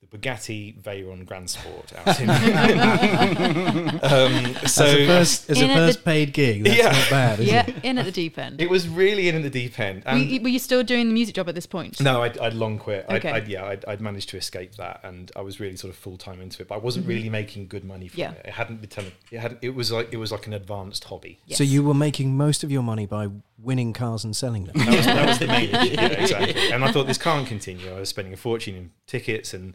[0.09, 2.29] the Bugatti Veyron Grand Sport out in.
[4.03, 6.91] um, so as a first, as a first the- paid gig, that's Yeah.
[6.91, 7.75] not bad, is Yeah, it?
[7.83, 8.61] in at the deep end.
[8.61, 10.03] it was really in at the deep end.
[10.05, 11.99] were, you, were you still doing the music job at this point?
[12.01, 13.05] no, I'd, I'd long quit.
[13.09, 13.31] I'd, Okay.
[13.31, 16.17] I'd, yeah, I'd, I'd managed to escape that, and I was really sort of full
[16.17, 16.67] time into it.
[16.67, 18.31] But I wasn't really making good money from Yeah.
[18.31, 18.45] it.
[18.45, 19.05] It hadn't become.
[19.31, 19.57] It had.
[19.61, 21.39] It was like it was like an advanced hobby.
[21.51, 23.29] So you were making most of your money by
[23.63, 24.75] winning cars and selling them.
[24.77, 25.93] That was, that was the main issue.
[25.93, 26.71] Yeah, exactly.
[26.71, 27.89] And I thought this can't continue.
[27.89, 29.73] I was spending a fortune in tickets, and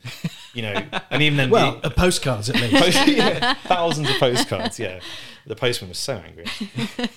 [0.55, 0.74] you know,
[1.11, 2.77] and even then, well, the- uh, postcards at least.
[2.77, 4.79] Post- yeah, thousands of postcards.
[4.79, 5.01] Yeah,
[5.46, 6.46] the postman was so angry.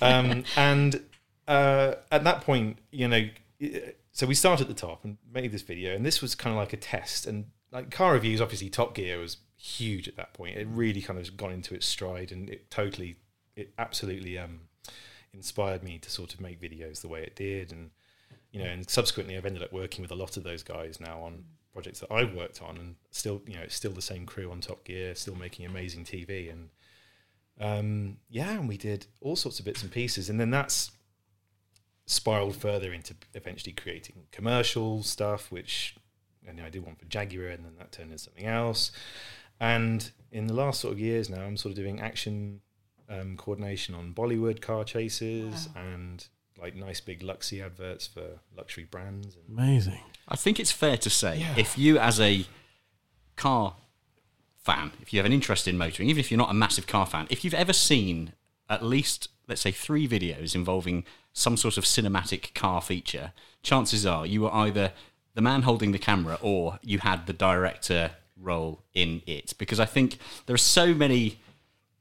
[0.00, 1.02] Um, and
[1.46, 3.28] uh, at that point, you know,
[4.12, 6.58] so we started at the top and made this video, and this was kind of
[6.58, 7.26] like a test.
[7.26, 10.56] And like car reviews, obviously, Top Gear was huge at that point.
[10.56, 13.16] It really kind of gone into its stride, and it totally,
[13.56, 14.62] it absolutely um,
[15.34, 17.72] inspired me to sort of make videos the way it did.
[17.72, 17.90] And
[18.50, 21.20] you know, and subsequently, I've ended up working with a lot of those guys now
[21.20, 24.50] on projects that I've worked on, and still, you know, it's still the same crew
[24.50, 26.68] on Top Gear, still making amazing TV, and
[27.60, 30.90] um, yeah, and we did all sorts of bits and pieces, and then that's
[32.04, 35.96] spiraled further into eventually creating commercial stuff, which
[36.62, 38.92] know, I did one for Jaguar, and then that turned into something else.
[39.60, 42.60] And in the last sort of years now, I'm sort of doing action
[43.12, 46.26] um, coordination on Bollywood car chases and
[46.60, 49.36] like nice big Luxy adverts for luxury brands.
[49.36, 50.00] And Amazing.
[50.28, 51.54] I think it's fair to say Yeah.
[51.56, 52.46] if you, as a
[53.36, 53.74] car
[54.58, 57.06] fan, if you have an interest in motoring, even if you're not a massive car
[57.06, 58.32] fan, if you've ever seen
[58.68, 64.24] at least, let's say, three videos involving some sort of cinematic car feature, chances are
[64.24, 64.92] you were either
[65.34, 69.54] the man holding the camera or you had the director role in it.
[69.58, 71.40] Because I think there are so many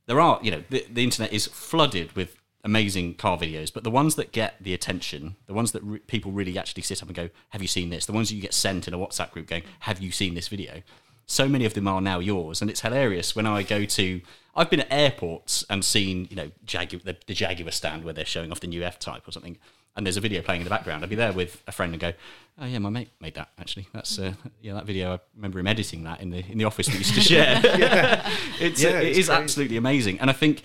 [0.08, 3.92] there are, you know, the, the internet is flooded with amazing car videos, but the
[3.92, 7.16] ones that get the attention, the ones that re- people really actually sit up and
[7.16, 9.48] go, "Have you seen this?" The ones that you get sent in a WhatsApp group
[9.48, 10.82] going, "Have you seen this video?"
[11.26, 14.22] So many of them are now yours, and it's hilarious when I go to.
[14.54, 18.26] I've been at airports and seen, you know, Jaguar, the, the Jaguar stand where they're
[18.26, 19.58] showing off the new F Type or something,
[19.96, 21.04] and there's a video playing in the background.
[21.04, 22.14] I'd be there with a friend and go,
[22.60, 23.88] "Oh yeah, my mate made that actually.
[23.94, 25.14] That's uh, yeah, that video.
[25.16, 27.60] I remember him editing that in the in the office we used to share.
[28.60, 30.64] it's, Yeah, it it's is absolutely amazing, and I think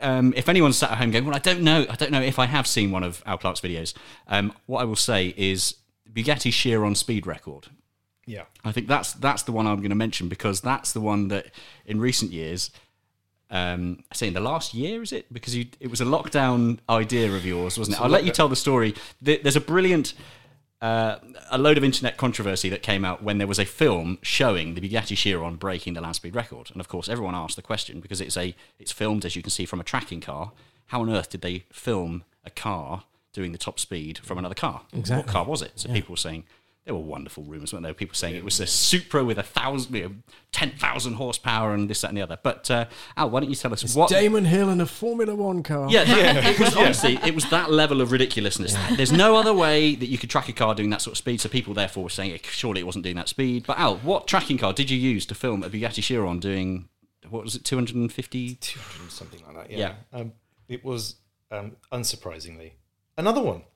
[0.00, 2.38] um, if anyone's sat at home going, well, I don't know, I don't know if
[2.38, 3.94] I have seen one of Al Clark's videos.
[4.28, 5.76] Um, what I will say is
[6.10, 7.68] Bugatti Chiron speed record.
[8.26, 8.44] Yeah.
[8.64, 11.46] I think that's that's the one I'm going to mention because that's the one that
[11.86, 12.70] in recent years,
[13.50, 15.32] um, I say in the last year, is it?
[15.32, 18.00] Because you, it was a lockdown idea of yours, wasn't it?
[18.00, 18.94] I'll let you tell the story.
[19.20, 20.14] There's a brilliant,
[20.80, 21.16] uh,
[21.50, 24.80] a load of internet controversy that came out when there was a film showing the
[24.80, 28.20] Bugatti Chiron breaking the land speed record, and of course everyone asked the question because
[28.20, 30.52] it's a it's filmed as you can see from a tracking car.
[30.86, 34.82] How on earth did they film a car doing the top speed from another car?
[34.92, 35.24] Exactly.
[35.24, 35.72] What car was it?
[35.76, 36.44] So people were saying
[36.90, 37.94] there were wonderful rumours, weren't there?
[37.94, 40.14] People saying it was a Supra with a thousand, you know,
[40.50, 42.36] ten thousand horsepower and this, that, and the other.
[42.42, 44.10] But uh, Al, why don't you tell us what?
[44.10, 45.88] Damon Hill in a Formula One car.
[45.88, 48.74] yeah, that, it was honestly, it was that level of ridiculousness.
[48.96, 51.40] There's no other way that you could track a car doing that sort of speed.
[51.40, 53.66] So people therefore were saying, surely it wasn't doing that speed.
[53.68, 56.88] But Al, what tracking car did you use to film a Bugatti Chiron doing?
[57.28, 58.54] What was it, 250?
[58.56, 59.70] 200 something like that.
[59.70, 59.94] Yeah.
[60.12, 60.18] Yeah.
[60.18, 60.32] Um,
[60.68, 61.16] it was
[61.52, 62.72] um, unsurprisingly
[63.20, 63.62] another one.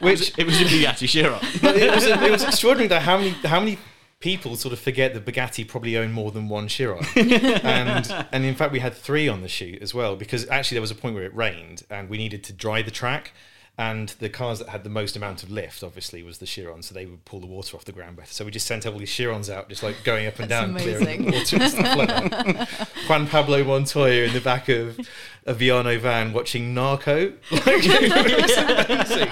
[0.00, 1.40] Which it was a Bugatti Chiron.
[1.60, 3.78] But it was, it was extraordinary that how many how many
[4.20, 8.54] people sort of forget that Bugatti probably own more than one Chiron, and and in
[8.54, 11.14] fact we had three on the shoot as well because actually there was a point
[11.14, 13.32] where it rained and we needed to dry the track.
[13.76, 16.94] And the cars that had the most amount of lift, obviously, was the Chiron, so
[16.94, 18.32] they would pull the water off the ground better.
[18.32, 21.26] So we just sent all these Chirons out, just like going up and down, clearing
[21.26, 21.32] amazing.
[21.32, 22.88] water and stuff like that.
[23.08, 24.96] Juan Pablo Montoya in the back of
[25.44, 27.32] a Viano van watching Narco.
[27.50, 29.28] Like, it was amazing.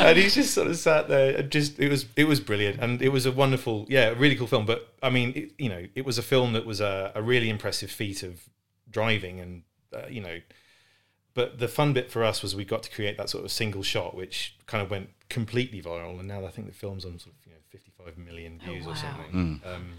[0.00, 3.02] and he's just sort of sat there and just it was it was brilliant and
[3.02, 5.86] it was a wonderful yeah a really cool film but i mean it, you know
[5.94, 8.42] it was a film that was a, a really impressive feat of
[8.90, 9.62] driving and
[9.94, 10.38] uh, you know
[11.34, 13.82] but the fun bit for us was we got to create that sort of single
[13.82, 17.34] shot which kind of went completely viral and now i think the film's on sort
[17.34, 18.94] of you know 55 million views or wow.
[18.94, 19.92] something um,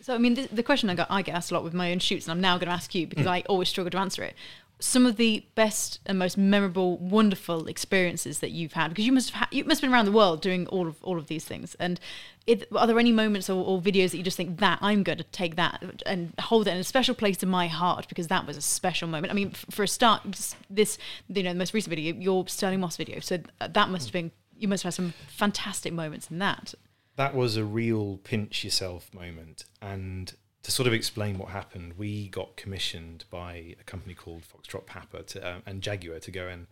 [0.00, 1.92] So I mean, the, the question I got, I get asked a lot with my
[1.92, 3.10] own shoots, and I'm now going to ask you Mm.
[3.10, 4.34] because I always struggle to answer it.
[4.82, 9.30] Some of the best and most memorable, wonderful experiences that you've had, because you must
[9.30, 11.44] have ha- you must have been around the world doing all of all of these
[11.44, 11.76] things.
[11.78, 12.00] And
[12.46, 15.18] it, are there any moments or, or videos that you just think that I'm going
[15.18, 18.46] to take that and hold it in a special place in my heart because that
[18.46, 19.30] was a special moment?
[19.30, 20.22] I mean, f- for a start,
[20.68, 24.12] this you know the most recent video, your Stirling Moss video, so that must have
[24.12, 26.74] been you must have had some fantastic moments in that.
[27.16, 29.64] that was a real pinch yourself moment.
[29.80, 34.86] And to sort of explain what happened, we got commissioned by a company called Foxtrot
[34.86, 36.66] Papa to, um, and Jaguar to go and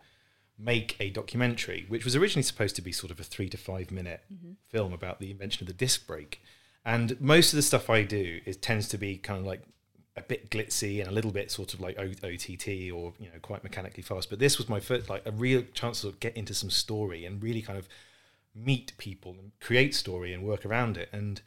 [0.57, 3.91] make a documentary, which was originally supposed to be sort of a three to five
[3.91, 4.21] minute
[4.69, 6.41] film about the invention of the disc brake.
[6.85, 9.63] And most of the stuff I do is tends to be kind of like
[10.17, 13.63] a bit glitzy and a little bit sort of like OTT or you know quite
[13.63, 14.29] mechanically fast.
[14.29, 17.41] But this was my first like a real chance to get into some story and
[17.41, 17.87] really kind of
[18.53, 21.09] meet people and create story and work around it.
[21.11, 21.41] And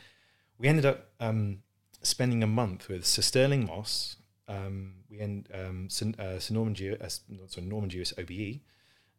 [0.58, 1.58] we ended up um,
[2.04, 4.16] spending a month with Sir Stirling Moss.
[4.46, 8.60] Um, we end um, Sir, uh, Sir Norman Dewis, uh, not sorry, Norman Dewis OBE,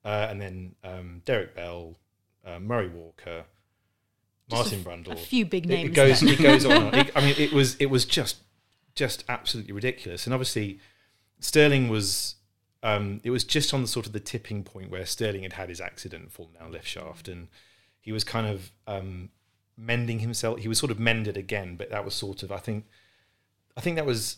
[0.04, 1.98] uh, and then um, Derek Bell,
[2.46, 3.46] uh, Murray Walker,
[4.52, 5.14] Martin Brundle.
[5.14, 5.90] A few big names.
[5.90, 6.20] It, goes.
[6.20, 6.34] there.
[6.34, 6.94] It goes on.
[6.96, 7.76] It- I mean, it was.
[7.78, 8.38] It was just,
[8.94, 10.26] just absolutely ridiculous.
[10.26, 10.80] And obviously,
[11.40, 12.36] Stirling was.
[12.84, 15.70] Um, it was just on the sort of the tipping point where Stirling had had
[15.70, 17.48] his accident, fallen down lift shaft, and
[18.00, 19.30] he was kind of um,
[19.78, 20.60] mending himself.
[20.60, 22.52] He was sort of mended again, but that was sort of.
[22.52, 22.86] I think.
[23.78, 24.38] I think that was.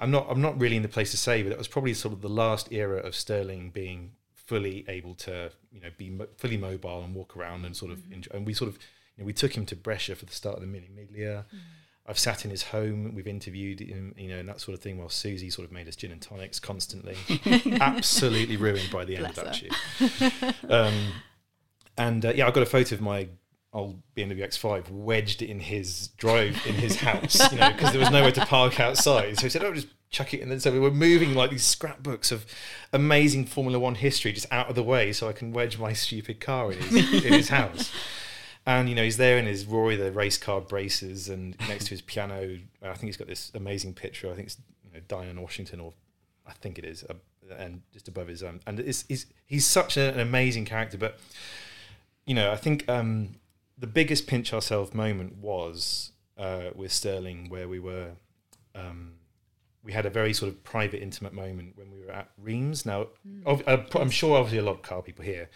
[0.00, 0.26] I'm not.
[0.28, 2.28] I'm not really in the place to say, but that was probably sort of the
[2.28, 7.14] last era of Stirling being fully able to, you know, be mo- fully mobile and
[7.14, 8.00] walk around and sort of.
[8.12, 8.78] Enjoy, and we sort of,
[9.16, 11.44] you know, we took him to Brescia for the start of the Mille Miglia.
[12.06, 13.14] I've sat in his home.
[13.14, 14.98] We've interviewed him, you know, and that sort of thing.
[14.98, 17.16] While Susie sort of made us gin and tonics constantly,
[17.80, 20.70] absolutely ruined by the end of that Bless shoot.
[20.70, 20.94] Um,
[21.96, 23.28] and uh, yeah, I've got a photo of my
[23.74, 28.10] old BMW X5 wedged in his drive in his house, you know, because there was
[28.10, 29.36] nowhere to park outside.
[29.36, 31.64] So he said, "Oh, just chuck it." in." And so we were moving like these
[31.64, 32.46] scrapbooks of
[32.92, 36.40] amazing Formula One history just out of the way, so I can wedge my stupid
[36.40, 37.92] car in his, in his house.
[38.66, 41.90] And you know, he's there in his Rory the race car braces, and next to
[41.90, 44.30] his piano, I think he's got this amazing picture.
[44.30, 45.92] I think it's you know Diane Washington, or
[46.46, 47.14] I think it is, uh,
[47.58, 50.96] and just above his um, and it's, he's he's such an amazing character.
[50.96, 51.18] But
[52.24, 53.34] you know, I think um,
[53.78, 58.12] the biggest pinch ourselves moment was uh, with Stirling, where we were
[58.74, 59.14] um,
[59.82, 62.86] we had a very sort of private, intimate moment when we were at Reims.
[62.86, 63.08] Now,
[63.46, 65.50] uh, I'm sure obviously a lot of car people here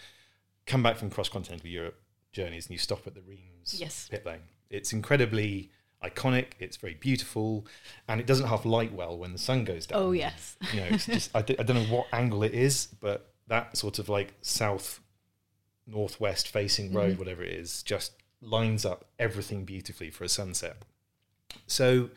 [0.66, 1.98] come back from cross continental Europe
[2.32, 4.06] journeys and you stop at the Reims Yes.
[4.10, 4.42] pit lane.
[4.70, 5.70] It's incredibly
[6.04, 6.48] iconic.
[6.60, 7.66] It's very beautiful,
[8.06, 10.02] and it doesn't half light well when the sun goes down.
[10.02, 10.56] Oh yes.
[10.74, 13.76] You know, it's just I, d- I don't know what angle it is, but that
[13.76, 15.00] sort of like south
[15.90, 17.18] northwest facing road, Mm-hmm.
[17.18, 20.76] whatever it is, just lines up everything beautifully for a sunset.
[21.66, 22.10] So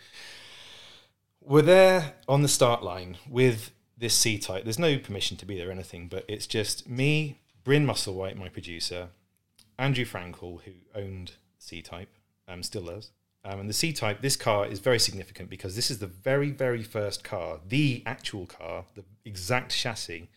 [1.41, 4.63] we're there on the start line with this C type.
[4.63, 8.49] There's no permission to be there or anything, but it's just me, Bryn Musselwhite, my
[8.49, 9.09] producer,
[9.79, 12.09] Andrew Frankel, who owned C type,
[12.47, 13.11] um, still does.
[13.43, 16.51] Um, and the C type, this car is very significant because this is the very,
[16.51, 20.29] very first car, the actual car, the exact chassis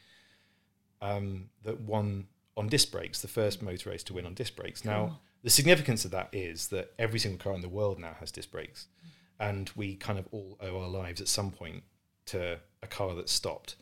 [1.03, 4.85] um, that won on disc brakes, the first motor race to win on disc brakes.
[4.85, 8.31] Now, the significance of that is that every single car in the world now has
[8.31, 8.87] disc brakes,
[9.39, 11.83] and we kind of all owe our lives at some point
[12.27, 13.77] to a car that stopped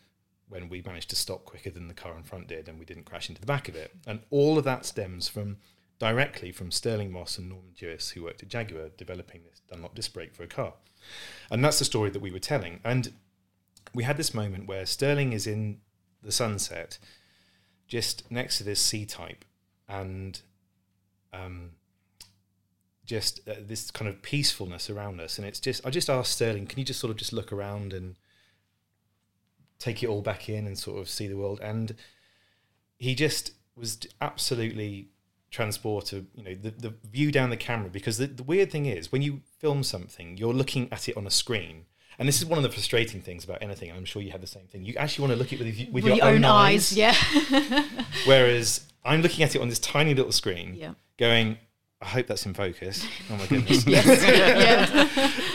[0.49, 3.05] when we managed to stop quicker than the car in front did, and we didn't
[3.05, 3.95] crash into the back of it.
[4.07, 5.59] And all of that stems from
[5.99, 10.13] directly from Stirling Moss and Norman Dewis, who worked at Jaguar, developing this Dunlop disc
[10.13, 10.75] brake for a car.
[11.51, 12.81] And that's the story that we were telling.
[12.85, 13.13] And
[13.95, 15.79] we had this moment where Stirling is in
[16.23, 16.99] the sunset,
[17.93, 19.45] just next to this C type,
[19.87, 20.41] and
[21.35, 21.73] um,
[23.05, 25.37] just uh, this kind of peacefulness around us.
[25.37, 27.93] And it's just, I just asked Stirling, can you just sort of just look around
[27.93, 28.17] and
[29.79, 31.61] take it all back in and sort of see the world?
[31.61, 31.95] And
[32.99, 35.09] he just was absolutely
[35.51, 37.91] transported, you know, the, the view down the camera.
[37.91, 41.27] Because the, the weird thing is, when you film something, you're looking at it on
[41.27, 41.85] a screen.
[42.19, 43.89] And this is one of the frustrating things about anything.
[43.91, 44.85] And I'm sure you have the same thing.
[44.85, 47.15] You actually want to look at it with, with, With your, your own eyes, yeah.
[48.27, 50.95] Whereas I'm looking at it on this tiny little screen, Yeah.
[51.19, 51.59] going,
[52.01, 53.07] I hope that's in focus.
[53.31, 53.87] Oh my goodness.
[53.87, 55.09] yeah.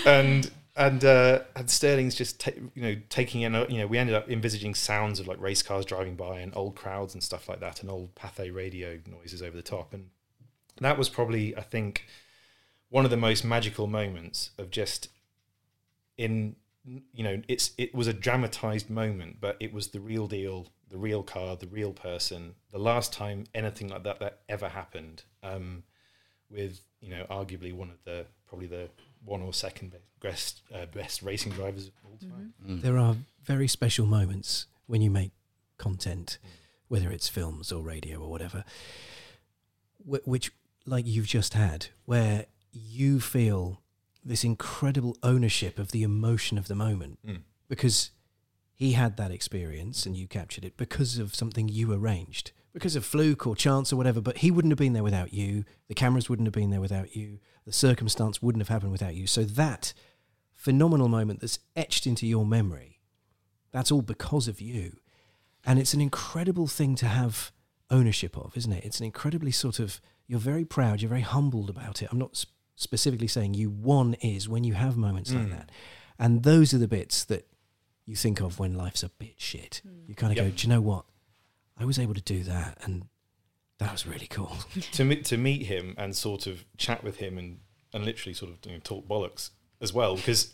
[0.06, 4.16] and and uh, and Stirling's just ta- you know taking in you know we ended
[4.16, 7.60] up envisaging sounds of like race cars driving by and old crowds and stuff like
[7.60, 10.10] that and old Pathé radio noises over the top and
[10.80, 12.06] that was probably I think
[12.90, 15.10] one of the most magical moments of just
[16.18, 20.68] in you know it's it was a dramatized moment but it was the real deal
[20.90, 25.24] the real car the real person the last time anything like that that ever happened
[25.44, 25.84] um,
[26.50, 28.90] with you know arguably one of the probably the
[29.26, 32.54] one or second best uh, best racing drivers of all time.
[32.82, 35.32] There are very special moments when you make
[35.78, 36.38] content,
[36.88, 38.64] whether it's films or radio or whatever,
[40.06, 40.52] which,
[40.86, 43.82] like you've just had, where you feel
[44.28, 47.42] this incredible ownership of the emotion of the moment Mm.
[47.68, 48.12] because
[48.74, 53.04] he had that experience and you captured it because of something you arranged, because of
[53.06, 54.22] fluke or chance or whatever.
[54.22, 55.64] But he wouldn't have been there without you.
[55.88, 57.40] The cameras wouldn't have been there without you.
[57.66, 59.26] The circumstance wouldn't have happened without you.
[59.28, 59.94] So that
[60.54, 63.00] phenomenal moment that's etched into your memory,
[63.72, 64.98] that's all because of you.
[65.66, 67.52] And it's an incredible thing to have
[67.90, 68.86] ownership of, isn't it?
[68.86, 72.10] It's an incredibly sort of, you're very proud, you're very humbled about it.
[72.12, 72.46] I'm not
[72.78, 73.70] specifically saying you.
[73.70, 75.52] One is when you have moments like hmm.
[75.52, 75.72] that.
[76.18, 77.46] And those are the bits that
[78.06, 79.82] you think of when life's a bit shit.
[79.84, 80.08] Hmm.
[80.08, 80.46] You kind of Yep.
[80.46, 81.04] go, do you know what?
[81.78, 82.78] I was able to do that.
[82.84, 83.08] And
[83.80, 84.56] that was really cool.
[84.94, 87.60] to meet to meet him and sort of chat with him and
[87.94, 89.50] and literally sort of you know, talk bollocks
[89.82, 90.54] as well because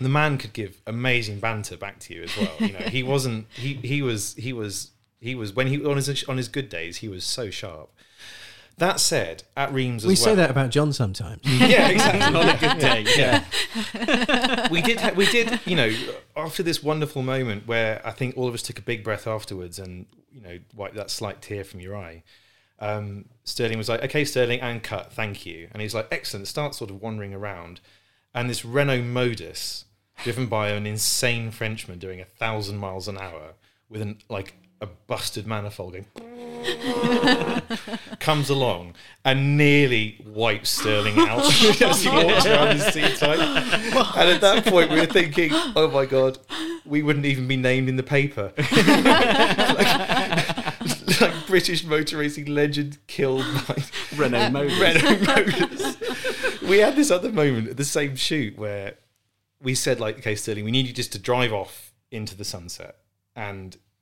[0.00, 2.52] the man could give amazing banter back to you as well.
[2.60, 6.24] You know, he wasn't he he was he was he was when he on his
[6.24, 7.90] on his good days he was so sharp.
[8.80, 11.42] That said, at Reams, as we well, say that about John sometimes.
[11.44, 12.34] yeah, exactly.
[12.40, 13.04] on a good day.
[13.16, 14.68] Yeah.
[14.70, 14.98] we did.
[14.98, 15.60] Ha- we did.
[15.66, 15.94] You know,
[16.34, 19.78] after this wonderful moment where I think all of us took a big breath afterwards,
[19.78, 22.22] and you know, wiped that slight tear from your eye.
[22.78, 26.74] Um, Stirling was like, "Okay, Stirling, and cut, thank you." And he's like, "Excellent." Start
[26.74, 27.80] sort of wandering around,
[28.34, 29.84] and this Renault Modus,
[30.22, 33.52] driven by an insane Frenchman doing a thousand miles an hour
[33.90, 36.06] with an like a busted manifold going
[38.20, 41.40] comes along and nearly wipes Stirling out
[41.82, 43.38] as he walks around his seat type.
[43.38, 46.38] And at that point, we were thinking, oh my God,
[46.84, 48.52] we wouldn't even be named in the paper.
[51.16, 53.82] like, like British motor racing legend killed by
[54.16, 54.80] Renault Motors.
[54.80, 55.96] Renault Motors.
[56.62, 58.94] we had this other moment at the same shoot where
[59.62, 62.96] we said, like, okay, Stirling, we need you just to drive off into the sunset.
[63.36, 63.76] And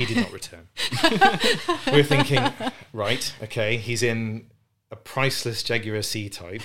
[0.00, 0.68] he did not return.
[1.92, 2.42] We're thinking,
[2.92, 4.46] right, okay, he's in
[4.90, 6.62] a priceless Jaguar C type.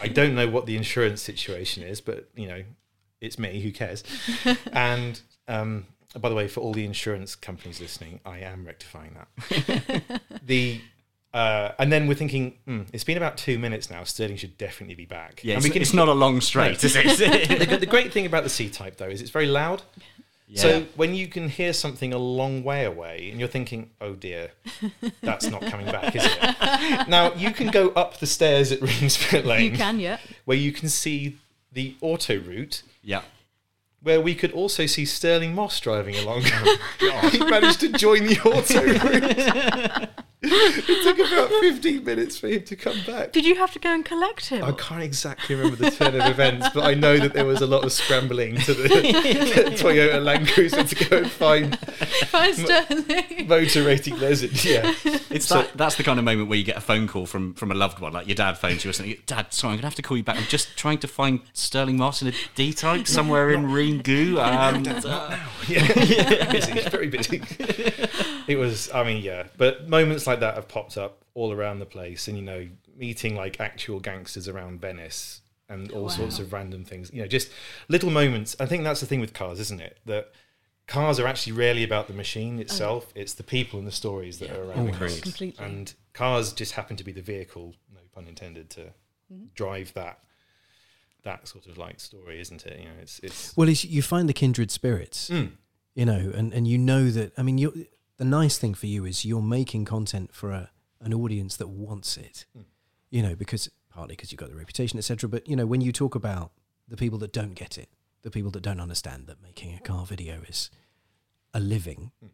[0.00, 2.62] I don't know what the insurance situation is, but you know,
[3.20, 3.60] it's me.
[3.60, 4.04] Who cares?
[4.72, 5.86] And um,
[6.18, 10.22] by the way, for all the insurance companies listening, I am rectifying that.
[10.46, 10.80] the
[11.34, 14.04] uh, and then we're thinking, hmm, it's been about two minutes now.
[14.04, 15.42] Stirling should definitely be back.
[15.42, 17.68] Yeah, and it's, we it's not a long straight, is it?
[17.68, 19.82] the, the great thing about the C type though is it's very loud.
[20.60, 24.50] So when you can hear something a long way away and you're thinking, oh dear,
[25.22, 27.08] that's not coming back, is it?
[27.08, 30.18] now you can go up the stairs at Ringsford Lane You can, yeah.
[30.44, 31.38] where you can see
[31.72, 33.22] the auto route yeah.
[34.02, 36.42] where we could also see Stirling Moss driving along.
[36.44, 38.82] Oh, he managed to join the auto
[40.02, 40.10] route.
[40.44, 43.32] It took about 15 minutes for him to come back.
[43.32, 44.64] Did you have to go and collect him?
[44.64, 47.66] I can't exactly remember the turn of events, but I know that there was a
[47.66, 48.88] lot of scrambling to the
[49.78, 51.78] Toyota Land Cruiser to go and find
[52.28, 53.46] Find Stirling.
[53.48, 54.64] motor rating legend.
[54.64, 54.92] Yeah,
[55.30, 57.54] It's So- that, that's the kind of moment where you get a phone call from,
[57.54, 59.16] from a loved one, like your dad phones you or something.
[59.26, 60.36] Dad, sorry, I'm going to have to call you back.
[60.38, 64.38] I'm just trying to find Stirling Martin in a D type somewhere in Ringu.
[64.42, 65.38] Um, uh,
[65.68, 67.42] yeah, busy, very busy.
[68.48, 71.86] It was, I mean, yeah, but moments like that have popped up all around the
[71.86, 76.84] place, and you know, meeting like actual gangsters around Venice and all sorts of random
[76.84, 77.10] things.
[77.12, 77.50] You know, just
[77.88, 78.54] little moments.
[78.60, 79.98] I think that's the thing with cars, isn't it?
[80.04, 80.32] That
[80.86, 83.12] cars are actually rarely about the machine oh, itself.
[83.14, 85.20] It's the people and the stories that are around the cars.
[85.20, 85.64] Completely.
[85.64, 88.80] And cars just happen to be the vehicle, no pun intended, to
[89.32, 89.46] mm-hmm.
[89.54, 90.18] drive that
[91.24, 92.78] that sort of like story, isn't it?
[92.78, 95.52] You know, it's it's Well, it's, you find the kindred spirits, mm.
[95.94, 97.32] you know, and, and you know that.
[97.38, 97.86] I mean, you
[98.18, 102.16] the nice thing for you is you're making content for a, an audience that wants
[102.16, 102.62] it, hmm.
[103.10, 105.28] you know, because partly because you've got the reputation, etc.
[105.28, 106.52] But you know, when you talk about
[106.88, 107.88] the people that don't get it,
[108.22, 110.70] the people that don't understand that making a car video is
[111.52, 112.28] a living, hmm.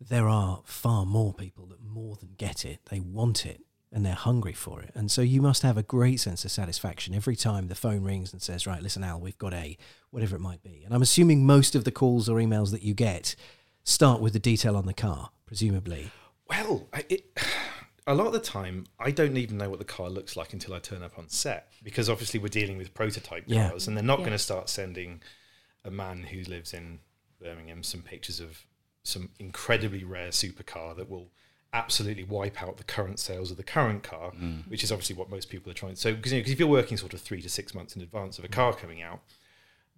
[0.00, 2.80] there are far more people that more than get it.
[2.90, 3.62] They want it
[3.92, 4.90] and they're hungry for it.
[4.94, 8.32] And so you must have a great sense of satisfaction every time the phone rings
[8.32, 9.76] and says, Right, listen, Al, we've got a
[10.10, 10.82] whatever it might be.
[10.84, 13.36] And I'm assuming most of the calls or emails that you get
[13.84, 16.10] start with the detail on the car, presumably.
[16.48, 17.38] Well, it,
[18.06, 20.74] a lot of the time, I don't even know what the car looks like until
[20.74, 23.70] I turn up on set because obviously we're dealing with prototype Yeah.
[23.70, 24.26] cars, and they're not Yeah.
[24.26, 25.22] going to start sending
[25.84, 27.00] a man who lives in
[27.40, 28.66] Birmingham some pictures of
[29.02, 31.30] some incredibly rare supercar that will
[31.74, 34.68] absolutely wipe out the current sales of the current car, mm.
[34.68, 35.94] which is obviously what most people are trying.
[35.94, 37.96] To so, because you know, 'cause if you're working sort of three to six months
[37.96, 38.78] in advance of a car mm.
[38.78, 39.20] coming out,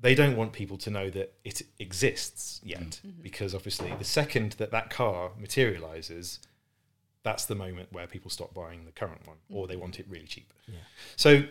[0.05, 3.09] they don't want people to know that it exists yet mm.
[3.09, 3.23] mm-hmm.
[3.23, 6.39] because obviously the second that that car materializes
[7.23, 9.81] that's the moment where people stop buying the current one or they mm-hmm.
[9.83, 10.53] want it really cheap.
[10.69, 10.79] Yeah.
[11.17, 11.43] so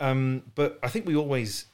[0.00, 1.66] um, but i think we always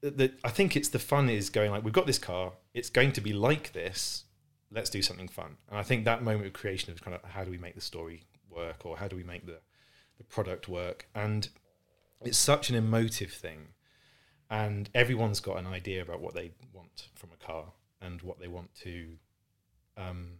[0.00, 3.12] that i think it's the fun is going like we've got this car it's going
[3.12, 4.24] to be like this
[4.70, 5.56] let's do something fun.
[5.68, 7.80] And i think that moment of creation of kind of how do we make the
[7.80, 9.58] story work or how do we make the
[10.22, 11.08] the product work?
[11.14, 11.48] And
[12.20, 13.68] it's such an emotive thing
[14.52, 17.64] and everyone's got an idea about what they want from a car
[18.02, 19.06] and what they want to
[19.96, 20.32] um,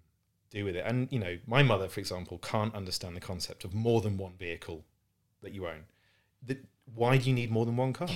[0.50, 0.84] do with it.
[0.86, 4.34] And you know, my mother, for example, can't understand the concept of more than one
[4.38, 4.84] vehicle
[5.40, 5.84] that you own.
[6.46, 6.58] The,
[6.94, 8.08] why do you need more than one car?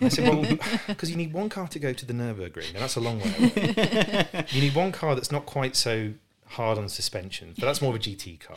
[0.00, 0.42] I said, well,
[0.88, 3.32] because you need one car to go to the Nurburgring, and that's a long way
[3.38, 4.46] away.
[4.48, 6.14] you need one car that's not quite so
[6.52, 8.56] hard on suspension, but that's more of a GT car.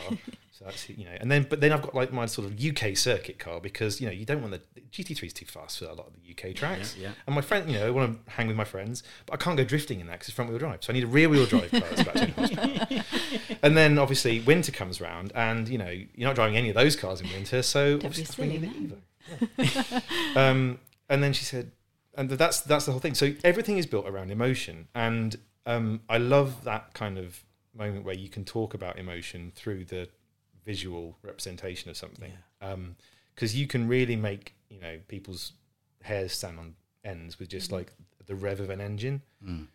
[0.58, 2.96] So that's you know, and then but then I've got like my sort of UK
[2.96, 5.94] circuit car because you know you don't want the GT3 is too fast for a
[5.94, 6.96] lot of the UK tracks.
[6.96, 7.14] Yeah, yeah.
[7.28, 9.58] And my friend, you know, I want to hang with my friends, but I can't
[9.58, 10.82] go drifting in that because it's front wheel drive.
[10.82, 13.04] So I need a rear wheel drive car that's about 20 horsepower.
[13.64, 16.96] And then obviously winter comes round, and you know you're not driving any of those
[16.96, 19.02] cars in winter, so be obviously we silly, need an
[19.58, 20.02] Evo.
[20.36, 20.50] Yeah.
[20.50, 20.80] um,
[21.10, 21.72] and then she said,
[22.18, 23.14] and that's that's the whole thing.
[23.14, 25.36] So everything is built around emotion, and
[25.66, 27.44] um, I love that kind of
[27.76, 30.08] moment where you can talk about emotion through the
[30.64, 35.54] visual representation of something, because um, you can really make you know people's
[36.02, 37.74] hairs stand on ends with just mm.
[37.74, 37.94] like
[38.26, 39.22] the rev of an engine.
[39.46, 39.68] Mm.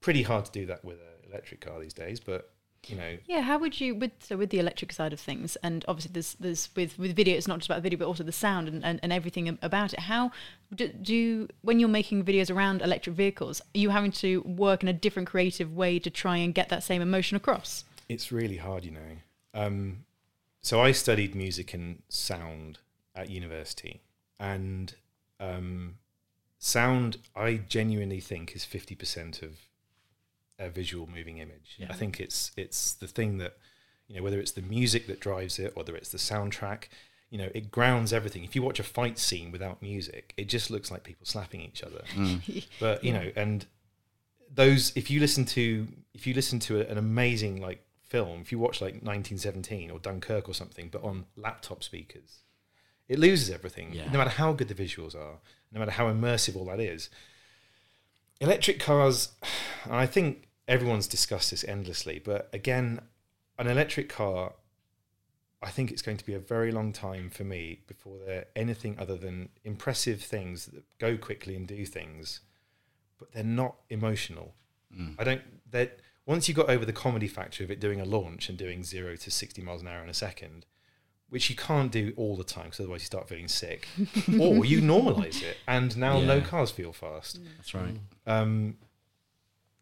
[0.00, 2.53] Pretty hard to do that with an electric car these days, but
[2.90, 5.84] you know, Yeah, how would you with so with the electric side of things, and
[5.88, 8.68] obviously there's there's with with video, it's not just about video, but also the sound
[8.68, 10.00] and, and, and everything about it.
[10.00, 10.32] How
[10.74, 14.82] do, do you, when you're making videos around electric vehicles, are you having to work
[14.82, 17.84] in a different creative way to try and get that same emotion across?
[18.08, 19.16] it's really hard, you know.
[19.54, 20.04] Um,
[20.62, 22.78] so I studied music and sound
[23.14, 24.02] at university,
[24.38, 24.94] and
[25.40, 25.96] um,
[26.58, 29.52] sound I genuinely think is fifty percent of
[30.58, 31.78] a visual moving image.
[31.88, 33.56] I think it's it's the thing that
[34.08, 36.84] you know whether it's the music that drives it, whether it's the soundtrack.
[37.30, 38.44] You know, it grounds everything.
[38.44, 41.82] If you watch a fight scene without music, it just looks like people slapping each
[41.82, 42.02] other.
[42.14, 42.64] Mm.
[42.80, 43.66] But you know, and
[44.52, 48.58] those if you listen to if you listen to an amazing like film, if you
[48.58, 52.42] watch like 1917 or Dunkirk or something, but on laptop speakers,
[53.08, 53.92] it loses everything.
[53.92, 54.10] Yeah.
[54.12, 55.38] No matter how good the visuals are,
[55.72, 57.10] no matter how immersive all that is.
[58.40, 59.32] Electric cars,
[59.84, 63.00] and I think everyone's discussed this endlessly, but again,
[63.58, 64.54] an electric car,
[65.62, 68.96] I think it's going to be a very long time for me before they're anything
[68.98, 72.40] other than impressive things that go quickly and do things,
[73.18, 74.54] but they're not emotional.
[75.18, 75.42] I don't.
[75.70, 78.84] That once you got over the comedy factor of it doing a launch and doing
[78.84, 80.66] zero to sixty miles an hour in a second,
[81.30, 83.88] which you can't do all the time because otherwise you start feeling sick,
[84.40, 87.40] or you normalize it, and now no cars feel fast.
[87.56, 87.98] That's right.
[88.26, 88.76] Um,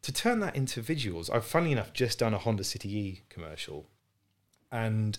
[0.03, 3.88] to turn that into visuals, I've funnily enough just done a Honda City E commercial,
[4.70, 5.18] and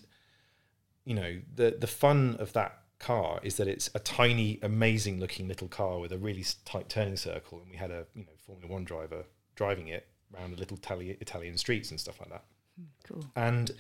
[1.06, 5.48] you know the the fun of that car is that it's a tiny, amazing looking
[5.48, 8.72] little car with a really tight turning circle, and we had a you know Formula
[8.72, 9.26] One driver
[9.56, 12.44] driving it around the little Itali- Italian streets and stuff like that,
[12.78, 13.26] hmm, Cool.
[13.36, 13.72] and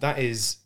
[0.00, 0.58] that is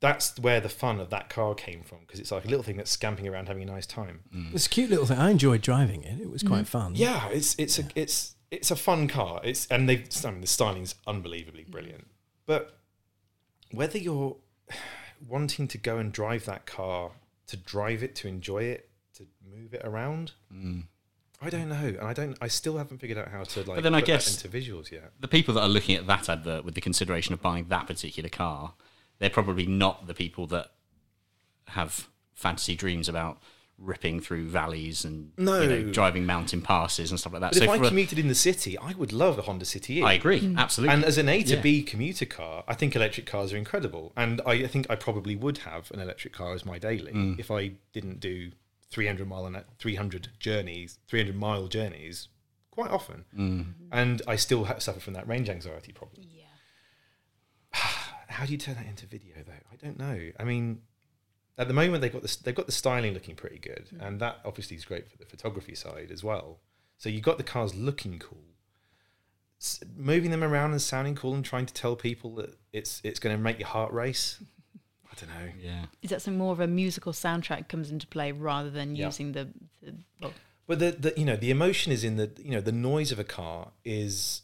[0.00, 2.76] that's where the fun of that car came from because it's like a little thing
[2.76, 4.20] that's scamping around having a nice time.
[4.52, 5.18] It's a cute little thing.
[5.18, 6.20] I enjoyed driving it.
[6.20, 6.68] It was quite mm.
[6.68, 6.92] fun.
[6.94, 9.40] Yeah, it's it's a it's it's a fun car.
[9.44, 11.70] It's and they I mean the styling's unbelievably mm.
[11.70, 12.06] brilliant.
[12.46, 12.78] But
[13.70, 14.36] whether you're
[15.28, 17.12] wanting to go and drive that car
[17.46, 20.84] to drive it to enjoy it to move it around, mm.
[21.40, 22.36] I don't know, and I don't.
[22.40, 23.76] I still haven't figured out how to like.
[23.76, 25.12] But then I put that guess- into visuals yet.
[25.20, 28.28] the people that are looking at that advert with the consideration of buying that particular
[28.28, 28.74] car,
[29.18, 30.72] they're probably not the people that
[31.68, 33.42] have fantasy dreams about
[33.78, 37.52] ripping through valleys and you know, driving mountain passes and stuff like that.
[37.54, 39.98] But if I for a- commuted in the city, I would love a Honda City
[39.98, 40.02] E.
[40.02, 40.94] I agree, absolutely.
[40.94, 41.60] And as an A to Yeah.
[41.60, 44.12] B commuter car, I think electric cars are incredible.
[44.16, 47.38] And I, I think I probably would have an electric car as my daily Mm.
[47.40, 48.52] if I didn't do
[48.90, 52.28] 300 mile and 300 journeys, 300 mile journeys
[52.70, 53.24] quite often.
[53.36, 53.72] Mm.
[53.90, 56.22] And I still ha- suffer from that range anxiety problem.
[56.30, 56.44] Yeah.
[58.28, 59.52] How do you turn that into video though?
[59.72, 60.30] I don't know.
[60.38, 60.82] I mean,
[61.56, 64.06] at the moment they've got the they've got the styling looking pretty good, mm.
[64.06, 66.58] and that obviously is great for the photography side as well.
[66.98, 68.44] So you've got the cars looking cool,
[69.60, 73.20] S- moving them around and sounding cool, and trying to tell people that it's it's
[73.20, 74.38] going to make your heart race.
[75.12, 75.52] I don't know.
[75.60, 75.84] yeah.
[76.02, 79.06] Is that some more of a musical soundtrack comes into play rather than Yeah.
[79.06, 79.48] using the,
[79.80, 80.32] the well,
[80.66, 83.20] But the, the you know the emotion is in the you know the noise of
[83.20, 84.42] a car is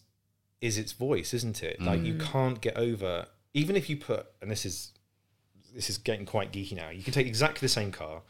[0.60, 1.80] is its voice, isn't it?
[1.80, 2.20] Like you mm.
[2.20, 4.92] can't get over even if you put and this is
[5.74, 6.90] this is getting quite geeky now.
[6.90, 8.22] You can take exactly the same car,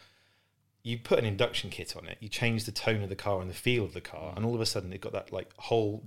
[0.82, 3.51] you put an induction kit on it, you change the tone of the car and
[3.51, 6.05] the feel of the car, and all of a sudden it got that like whole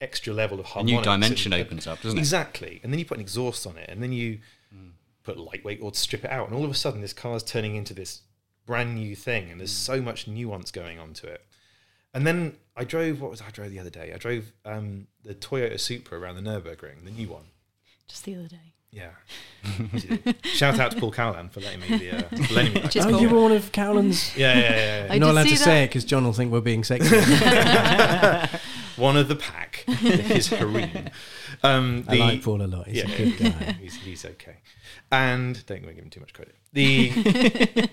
[0.00, 2.20] extra level of A new dimension and- opens up, doesn't it?
[2.20, 4.38] Exactly, and then you put an exhaust on it, and then you
[5.24, 7.92] put lightweight or strip it out, and all of a sudden this car's turning into
[7.92, 8.22] this
[8.64, 11.44] brand new thing, and there's so much nuance going on to it.
[12.14, 13.20] And then I drove.
[13.20, 14.12] What was I drove the other day?
[14.14, 17.44] I drove um, the Toyota Supra around the Nurburgring, the new one.
[18.08, 18.72] just the other day?
[18.90, 19.10] Yeah.
[20.44, 22.80] Shout out to Paul Cowland for letting me the uh, for letting me.
[22.82, 23.18] that Just car.
[23.18, 24.34] Oh, you were one of Cowland's.
[24.36, 25.06] Yeah, yeah, yeah, yeah.
[25.10, 27.16] I You're not allowed see to say it because John will think we're being sexy.
[28.96, 31.10] One of the pack is Harim.
[31.62, 32.88] Um, I like Paul a lot.
[32.88, 33.72] He's yeah, a good guy.
[33.80, 34.56] he's, he's okay.
[35.12, 36.56] And don't give him too much credit.
[36.72, 37.88] The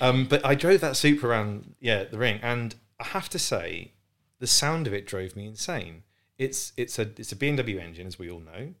[0.00, 3.92] um, but I drove that Supra around, yeah, the ring, and I have to say,
[4.38, 6.02] the sound of it drove me insane.
[6.38, 8.74] It's it's a it's a BMW engine, as we all know,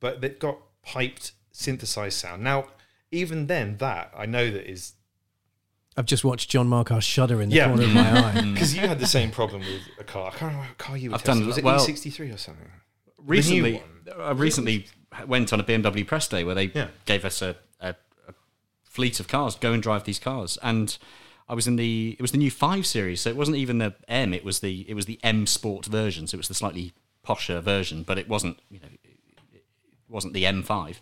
[0.00, 2.42] but they've got piped synthesized sound.
[2.42, 2.66] Now,
[3.10, 4.94] even then, that I know that is
[5.96, 7.66] I've just watched John Marcar shudder in the Yeah.
[7.68, 8.40] corner of my eye.
[8.52, 10.28] because you had the same problem with a car.
[10.28, 11.46] I can't remember what car you were I've done- testing.
[11.48, 12.70] Was it well- E63 or something?
[13.18, 13.82] Recently.
[14.18, 14.86] I uh, recently
[15.26, 16.88] went on a BMW press day where they Yeah.
[17.04, 17.90] gave us a, a,
[18.28, 18.34] a
[18.82, 19.56] fleet of cars.
[19.56, 20.96] Go and drive these cars, and
[21.48, 23.94] I was in the it was the new five series, so it wasn't even the
[24.08, 24.32] M.
[24.32, 26.92] It was the it was the M Sport version, so it was the slightly
[27.26, 29.09] posher version, but it wasn't you know it
[30.10, 30.96] wasn't the M5.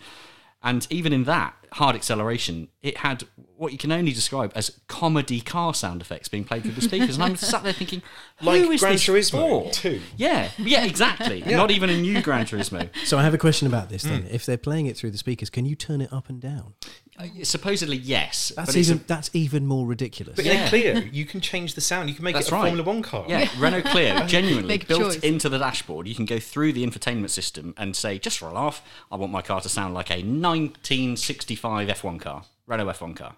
[0.61, 3.25] And even in that hard acceleration, it had
[3.57, 7.15] what you can only describe as comedy car sound effects being played through the speakers.
[7.15, 8.03] And I'm sat there thinking,
[8.41, 9.71] Like who is Gran this Turismo for?
[9.71, 10.01] 2.
[10.17, 11.43] Yeah, yeah, exactly.
[11.47, 12.89] Not even a new Gran Turismo.
[13.05, 14.23] So I have a question about this then.
[14.23, 14.35] Hmm.
[14.35, 16.75] If they're playing it through the speakers, can you turn it up and down?
[17.19, 18.53] Uh, Supposedly, yes.
[18.55, 20.37] That's but it's a- even that's even more ridiculous.
[20.37, 20.53] But Yeah.
[20.53, 22.09] in a Clio, you can change the sound.
[22.09, 22.63] You can make That's it a right.
[22.69, 23.25] Formula One car.
[23.29, 25.17] Yeah, Renault Clio, genuinely built choice.
[25.17, 26.07] into the dashboard.
[26.07, 29.33] You can go through the infotainment system and say, just for a laugh, I want
[29.33, 33.37] my car to sound like a 1965 F1 car, Renault F1 car.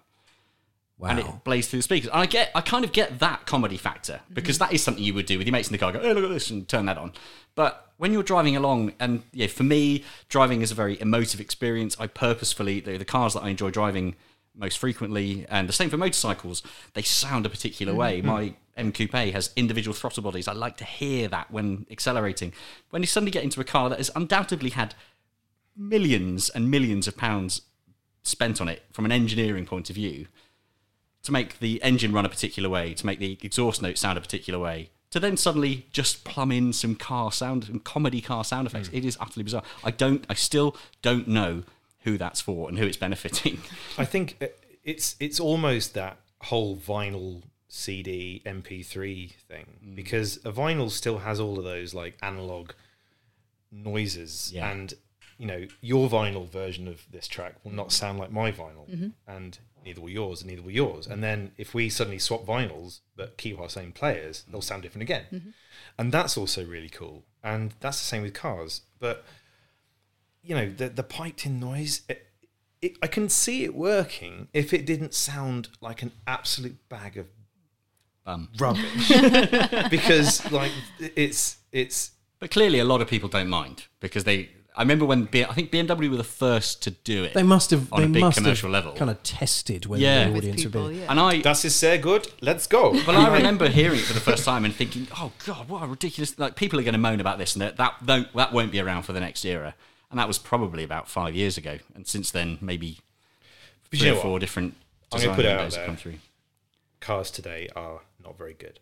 [0.97, 1.09] Wow.
[1.09, 2.11] And it plays through the speakers.
[2.11, 5.15] And I get, I kind of get that comedy factor because that is something you
[5.15, 5.91] would do with your mates in the car.
[5.91, 7.13] Go, oh look at this, and turn that on.
[7.55, 11.95] But when you're driving along, and yeah, for me, driving is a very emotive experience.
[11.99, 14.15] I purposefully the, the cars that I enjoy driving
[14.55, 16.63] most frequently, and the same for motorcycles.
[16.95, 18.17] They sound a particular way.
[18.17, 18.27] Mm-hmm.
[18.27, 20.47] My M Coupe has individual throttle bodies.
[20.47, 22.53] I like to hear that when accelerating.
[22.89, 24.95] When you suddenly get into a car that has undoubtedly had
[25.77, 27.61] millions and millions of pounds
[28.23, 30.25] spent on it from an engineering point of view
[31.21, 34.21] to make the engine run a particular way, to make the exhaust note sound a
[34.21, 38.65] particular way, to then suddenly just plumb in some car sound, some comedy car sound
[38.67, 38.89] effects.
[38.93, 39.63] It is utterly bizarre.
[39.83, 41.63] I don't, I still don't know
[42.03, 43.61] who that's for and who it's benefiting.
[43.97, 44.47] I think uh,
[44.83, 49.95] it's it's almost that whole vinyl CD MP3 thing Mm.
[49.95, 52.71] because a vinyl still has all of those like analog
[53.71, 54.69] noises Yeah.
[54.71, 54.93] and
[55.37, 59.57] you know your vinyl version of this track will not sound like my vinyl and
[59.83, 61.07] neither will yours and neither will yours.
[61.07, 65.03] And then if we suddenly swap vinyls but keep our same players they'll sound different
[65.03, 65.53] again.
[65.97, 67.23] And that's also really cool.
[67.43, 68.81] And that's the same with cars.
[68.99, 69.23] But
[70.43, 72.27] you know the the piped in noise it,
[72.81, 77.27] it, I can see it working if it didn't sound like an absolute bag of
[78.25, 79.09] Um, rubbish.
[79.89, 82.11] Because like it's it's
[82.41, 84.49] but clearly, a lot of people don't mind because they.
[84.75, 87.33] I remember when B, I think BMW were the first to do it.
[87.33, 88.97] They must have on they a big must commercial have level.
[88.97, 90.25] kind of tested whether Yeah.
[90.27, 90.95] the With audience would be.
[90.99, 91.05] yeah.
[91.09, 94.21] and I, das is sehr good let's go But I remember hearing it for the
[94.21, 97.19] first time and thinking, "Oh God, what a ridiculous!" Like people are going to moan
[97.19, 99.75] about this, and that that that won't be around for the next era.
[100.09, 101.79] And that was probably about five years ago.
[101.95, 102.99] And since then, maybe
[103.89, 104.39] But three or four what?
[104.41, 104.75] different
[105.11, 105.85] I'm design gonna put it out windows have there.
[105.87, 106.15] come through.
[107.01, 108.79] cars today are not very good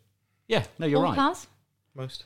[0.48, 1.16] Yeah, no, you're All right.
[1.16, 1.48] cars?
[1.96, 2.26] most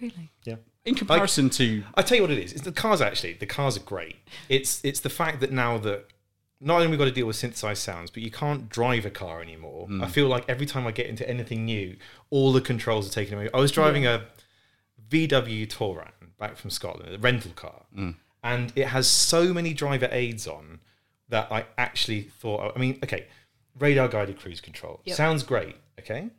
[0.00, 0.30] Really?
[0.44, 2.52] yeah In comparison to I tell you what it is.
[2.52, 3.34] It's the cars actually.
[3.34, 4.16] The cars are great.
[4.48, 6.06] It's it's the fact that now that
[6.60, 9.42] not only we've got to deal with synthesized sounds, but you can't drive a car
[9.42, 9.88] anymore.
[9.88, 10.02] Mm.
[10.02, 11.96] I feel like every time I get into anything new,
[12.30, 13.48] all the controls are taken away.
[13.52, 14.24] I was driving a
[15.08, 18.14] VW Touran back from Scotland, a rental car, mm.
[18.42, 20.80] and it has so many driver aids on
[21.28, 22.72] that I actually thought.
[22.74, 23.26] I mean, okay,
[23.78, 25.16] radar guided cruise control Yep.
[25.16, 25.76] sounds great.
[25.98, 26.30] Okay,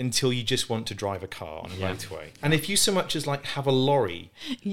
[0.00, 2.30] until you just want to drive a car on a motorway.
[2.42, 4.30] And if you so much as like have a lorry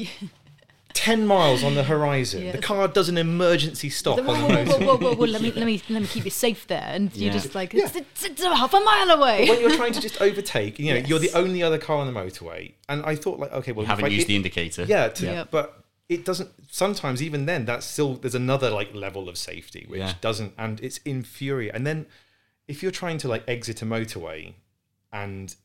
[0.94, 2.54] 10 miles on the horizon, Yeah.
[2.54, 4.86] the car does an emergency stop Whoa, on whoa, the whoa, whoa, motorway.
[4.88, 7.32] whoa, whoa, whoa, let me let me let me keep you safe there, and you're
[7.34, 7.86] just like Yeah.
[7.86, 9.48] it's, it's, it's a half a mile away.
[9.48, 12.20] when you're trying to just overtake, you know, you're the only other car on the
[12.20, 12.74] motorway.
[12.90, 14.86] And I thought like, okay, well, you haven't I- used it- the indicator.
[14.88, 15.52] Yeah, to, Yep.
[15.52, 16.50] but it doesn't.
[16.72, 20.14] Sometimes even then, that's still there's another like level of safety which Yeah.
[20.22, 21.76] doesn't, and it's infuriating.
[21.76, 22.08] And then
[22.68, 24.54] if you're trying to like exit a motorway,
[25.12, 25.56] and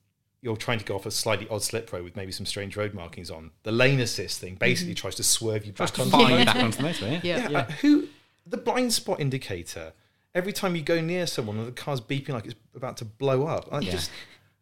[0.41, 2.95] you're trying to go off a slightly odd slip road with maybe some strange road
[2.95, 6.45] markings on, the lane assist thing basically tries to swerve you back on the you
[6.45, 7.23] back onto the motorway.
[7.23, 7.37] Yeah.
[7.39, 7.49] yeah.
[7.49, 8.09] yeah, uh, who
[8.47, 9.93] the blind spot indicator?
[10.35, 13.69] Every time you go near someone, the car's beeping like it's about to blow up.
[13.71, 13.91] I Yeah.
[13.93, 14.11] just,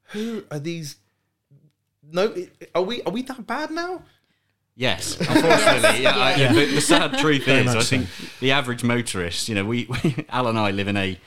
[0.09, 0.97] who are these?
[2.13, 2.35] No,
[2.75, 4.03] are we are we that bad now?
[4.77, 6.03] Yes, unfortunately.
[6.03, 6.53] yeah, I, Yeah.
[6.53, 7.97] The, the sad truth Very is, much I so.
[7.99, 8.09] think
[8.41, 11.19] the average motorist, you know, we, we Al and I live in a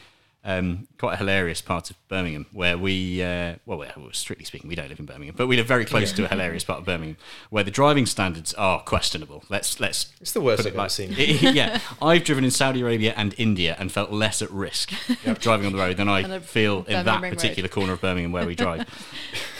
[0.46, 4.68] um, quite a hilarious part of Birmingham where we, uh, well, we- well, strictly speaking,
[4.68, 6.86] we don't live in Birmingham, but we live very close to a hilarious part of
[6.86, 7.18] Birmingham
[7.50, 9.44] where the driving standards are questionable.
[9.50, 10.12] Let's let's.
[10.20, 11.14] It's the worst I've it ever like- seen.
[11.18, 14.92] yeah, I've driven in Saudi Arabia and India and felt less at risk
[15.40, 17.38] driving on the road than I And a feel in Birmingham that Ring Road.
[17.38, 18.86] particular corner of Birmingham where we drive.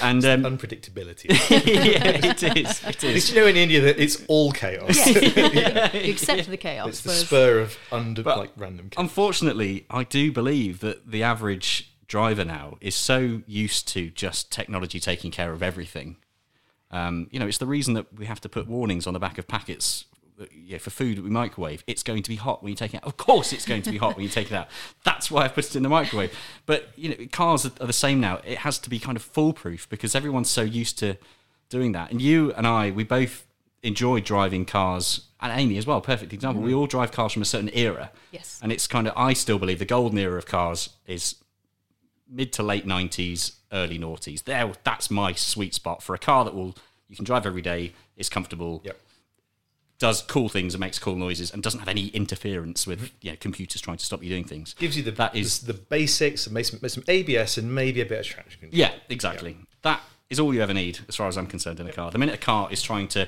[0.02, 1.30] And um, Unpredictability.
[1.30, 2.84] yeah, it is.
[2.84, 4.98] It Did you know in India that it's all chaos?
[5.08, 6.90] Yeah, you accept the chaos.
[6.90, 8.90] It's the spur of under But like random.
[8.90, 9.02] chaos.
[9.02, 15.00] Unfortunately, I do believe that the average driver now is so used to just technology
[15.00, 16.18] taking care of everything.
[16.92, 19.38] Um, you know, it's the reason that we have to put warnings on the back
[19.38, 20.06] of packets
[20.52, 21.84] yeah, for food that we microwave.
[21.88, 23.04] It's going to be hot when you take it out.
[23.06, 24.68] Of course, it's going to be hot when you take it out.
[25.04, 26.38] That's why I put it in the microwave.
[26.66, 28.42] But you know, cars are the same now.
[28.46, 31.18] It has to be kind of foolproof because everyone's so used to
[31.70, 32.12] doing that.
[32.12, 33.46] And you and I, we both
[33.84, 36.02] enjoy driving cars, and Amy as well.
[36.02, 36.64] Perfect example.
[36.64, 36.78] We mm.
[36.78, 38.12] all drive cars from a certain era.
[38.32, 38.60] Yes.
[38.64, 41.36] And it's kind of, I still believe the golden era of cars is
[42.30, 44.46] mid to late 90s, early noughties.
[44.46, 46.76] There, that's my sweet spot for a car that will,
[47.10, 49.00] you can drive every day, it's comfortable, Yep.
[50.00, 53.38] does cool things and makes cool noises and doesn't have any interference with you know
[53.40, 54.74] computers trying to stop you doing things.
[54.76, 58.06] Gives you the that is the, the basics, and some, some ABS, and maybe a
[58.06, 58.80] bit of traction control.
[58.80, 61.92] yeah exactly that is all you ever need as far as I'm concerned in a
[61.92, 62.10] car.
[62.12, 63.28] The minute a car is trying to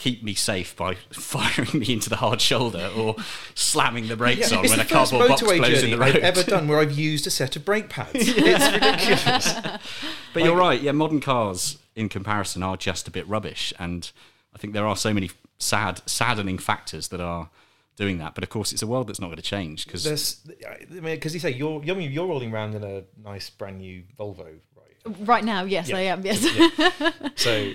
[0.00, 3.14] keep me safe by firing me into the hard shoulder or
[3.54, 5.92] slamming the brakes on it's when the a cardboard first box motorway blows in journey
[5.92, 6.16] the road.
[6.16, 8.10] I've ever done where I've used a set of brake pads.
[8.14, 9.80] It's ridiculous.
[10.32, 10.80] But you're right.
[10.80, 14.10] Yeah, modern cars in comparison are just a bit rubbish, and
[14.54, 17.50] I think there are so many sad, saddening factors that are
[17.96, 18.36] doing that.
[18.36, 21.16] But of course, it's a world that's not going to change because There's, I mean,
[21.16, 24.46] because you say you're, you're you're rolling around in a nice brand new Volvo,
[24.76, 25.18] right?
[25.28, 25.96] Right now, yes, Yeah.
[25.96, 26.24] I am.
[26.24, 26.46] Yes.
[27.34, 27.72] So,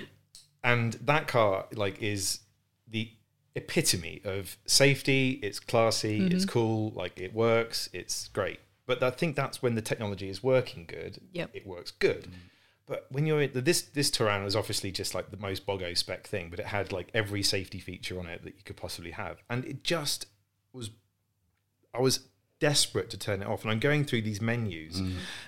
[0.66, 2.40] and that car like is
[2.86, 3.10] the
[3.54, 5.40] epitome of safety.
[5.42, 6.26] It's classy.
[6.26, 6.52] It's Mm-hmm.
[6.52, 6.90] cool.
[6.94, 7.88] Like it works.
[7.94, 8.60] It's great.
[8.86, 11.18] But I think that's when the technology is working good.
[11.32, 11.50] Yep.
[11.54, 12.28] It works good.
[12.86, 16.26] But when you're in, this this Touran was obviously just like the most bogo spec
[16.26, 19.42] thing, but it had like every safety feature on it that you could possibly have,
[19.50, 20.26] and it just
[20.72, 20.90] was.
[21.92, 22.20] I was
[22.58, 25.00] desperate to turn it off, and I'm going through these menus,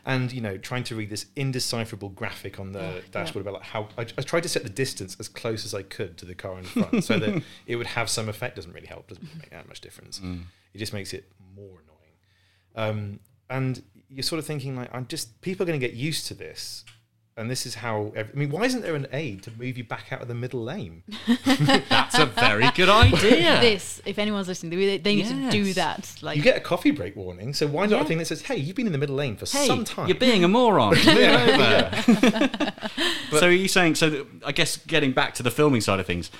[0.04, 3.88] and you know, trying to read this indecipherable graphic on the dashboard about like how
[3.96, 6.58] I, I tried to set the distance as close as I could to the car
[6.58, 8.56] in front, so that it would have some effect.
[8.56, 9.08] Doesn't really help.
[9.08, 10.20] Doesn't make that much difference.
[10.74, 12.90] It just makes it more annoying.
[12.90, 16.26] Um, and you're sort of thinking like, I'm just people are going to get used
[16.28, 16.84] to this.
[17.38, 18.12] And this is how.
[18.16, 20.34] Every, I mean, why isn't there an aid to move you back out of the
[20.34, 21.04] middle lane?
[21.88, 23.60] that's a very good idea.
[23.60, 26.14] This, if anyone's listening, they, they need to do that.
[26.20, 28.02] Like, You get a coffee break warning, so why not Yeah.
[28.02, 30.08] a thing that says, "Hey, you've been in the middle lane for Hey, some time."
[30.08, 30.94] you're being a moron.
[30.96, 32.72] Move over.
[33.30, 33.94] so are you saying?
[33.94, 36.30] So I guess getting back to the filming side of things,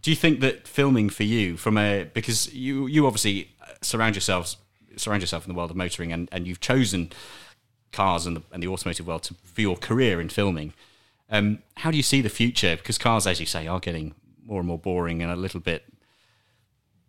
[0.00, 4.14] do you think that filming for you, from a because you you obviously uh, surround
[4.16, 4.56] yourselves
[4.96, 7.10] surround yourself in the world of motoring, and, and you've chosen
[7.92, 10.72] cars and the, and the automotive world to, for your career in filming.
[11.30, 12.76] Um, how do you see the future?
[12.76, 14.14] Because cars, as you say, are getting
[14.44, 15.84] more and more boring and a little bit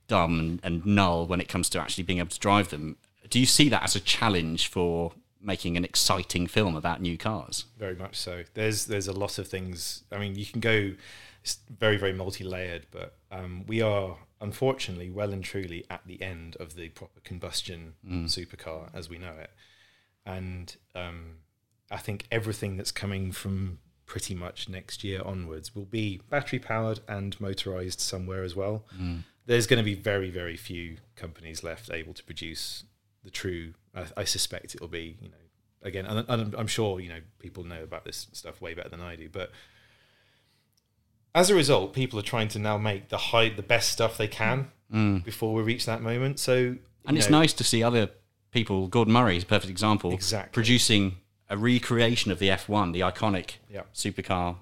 [0.08, 2.98] dumb and, and null when it comes to actually being able to drive them.
[3.30, 7.66] Do you see that as a challenge for making an exciting film about new cars?
[7.78, 8.44] Very much so.
[8.56, 10.04] There's there's a lot of things.
[10.12, 10.94] I mean, you can go
[11.42, 16.56] it's very very multi-layered, but um, we are unfortunately well and truly at the end
[16.60, 17.94] of the proper combustion
[18.26, 19.52] supercar as we know it,
[20.26, 21.38] and um,
[21.92, 27.00] I think everything that's coming from pretty much next year onwards will be battery powered
[27.08, 28.84] and motorized somewhere as well.
[29.46, 32.84] There's going to be very very few companies left able to produce
[33.24, 33.74] the true.
[33.96, 35.36] I, I suspect it'll be you know
[35.82, 39.02] again, and, and I'm sure you know people know about this stuff way better than
[39.02, 39.52] I do, but
[41.36, 44.28] as a result, people are trying to now make the high, the best stuff they
[44.28, 44.72] can
[45.24, 46.40] before we reach that moment.
[46.40, 48.10] So, And it's know, nice to see other
[48.52, 50.52] people, Gordon Murray is a perfect example, Exactly.
[50.54, 51.18] producing
[51.50, 53.82] a recreation of the F1, the iconic Yeah.
[53.94, 54.58] supercar,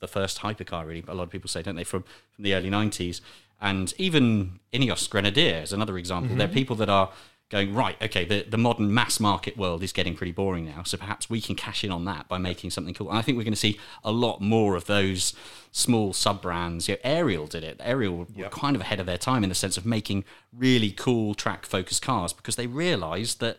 [0.00, 1.04] the first hypercar, really.
[1.08, 3.20] A lot of people say, don't they, from, from the early 90s.
[3.60, 6.28] And even Ineos Grenadier is another example.
[6.30, 6.38] Mm-hmm.
[6.38, 7.10] There are people that are
[7.48, 10.82] going, right, okay, the, the modern mass market world is getting pretty boring now.
[10.82, 13.08] So perhaps we can cash in on that by making something cool.
[13.08, 15.32] And I think we're going to see a lot more of those
[15.70, 16.88] small sub brands.
[16.88, 17.80] You know, Ariel did it.
[17.80, 21.34] Ariel were kind of ahead of their time in the sense of making really cool
[21.34, 23.58] track focused cars because they realized that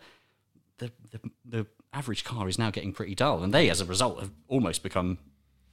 [0.80, 3.42] the, the, the average car is now getting pretty dull.
[3.42, 5.18] And they, as a result, have almost become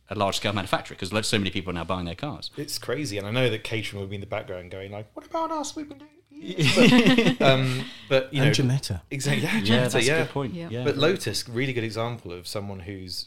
[0.09, 2.51] a large scale manufacturer because so many people are now buying their cars.
[2.57, 5.25] it's crazy, and I know that Caterham will be in the background going like, "What
[5.25, 5.75] about us?
[5.75, 9.01] We've been doing." It." But, um, but you know, and Ginetta.
[9.11, 9.43] exactly.
[9.45, 10.14] Yeah, Yeah, that's yeah.
[10.16, 10.55] a good point.
[10.55, 10.68] Yeah.
[10.70, 10.85] Yeah.
[10.85, 13.24] But Lotus, really good example of someone who's,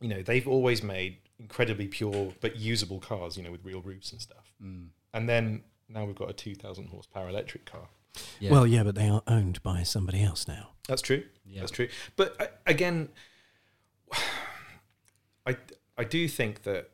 [0.00, 4.12] you know, they've always made incredibly pure but usable cars, you know, with real roofs
[4.12, 4.52] and stuff.
[4.62, 4.88] Mm.
[5.14, 7.88] And then now we've got a 2,000 horsepower electric car.
[8.40, 8.50] Yeah.
[8.50, 10.70] Well, yeah, but they are owned by somebody else now.
[10.88, 11.22] That's true.
[11.46, 11.60] Yeah.
[11.60, 11.88] That's true.
[12.16, 13.08] But uh, again,
[15.46, 15.56] I
[15.96, 16.90] I do think that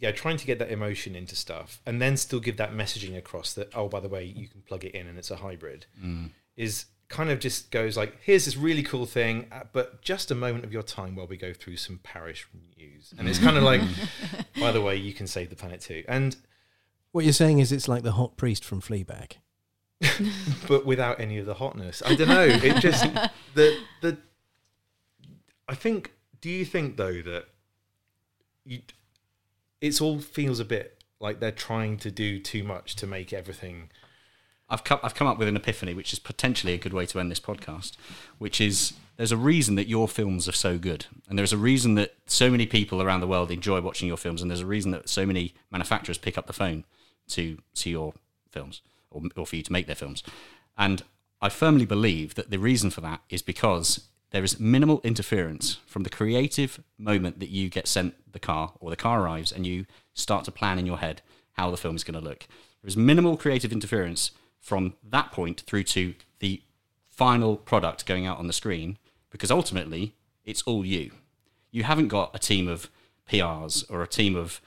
[0.00, 3.52] yeah, trying to get that emotion into stuff and then still give that messaging across
[3.54, 5.86] that oh by the way you can plug it in and it's a hybrid
[6.56, 10.34] is kind of just goes like here's this really cool thing uh, but just a
[10.34, 12.46] moment of your time while we go through some parish
[12.76, 13.80] news and it's kind of like
[14.60, 16.36] by the way you can save the planet too and
[17.12, 19.32] What you're saying is it's like the hot priest from Fleabag.
[20.68, 22.02] but without any of the hotness.
[22.04, 22.44] I don't know.
[22.46, 23.02] It just
[23.54, 24.18] the the.
[25.66, 26.12] I think.
[26.40, 27.46] Do you think though that
[28.64, 28.82] you?
[29.80, 33.90] It's all feels a bit like they're trying to do too much to make everything.
[34.68, 37.20] I've come, I've come up with an epiphany, which is potentially a good way to
[37.20, 37.96] end this podcast,
[38.38, 41.06] which is there's a reason that your films are so good.
[41.28, 44.42] And there's a reason that so many people around the world enjoy watching your films.
[44.42, 46.84] And there's a reason that so many manufacturers pick up the phone
[47.30, 48.14] to see your
[48.50, 50.22] films or, or for you to make their films.
[50.76, 51.02] And
[51.40, 56.02] I firmly believe that the reason for that is because there is minimal interference from
[56.02, 59.86] the creative moment that you get sent the car or the car arrives and you
[60.14, 61.22] start to plan in your head
[61.52, 62.46] how the film is going to look.
[62.82, 66.62] There is minimal creative interference from that point through to the
[67.10, 68.98] final product going out on the screen
[69.30, 70.14] because ultimately
[70.44, 71.12] it's all you.
[71.70, 72.90] You haven't got a team of
[73.30, 74.60] PRs or a team of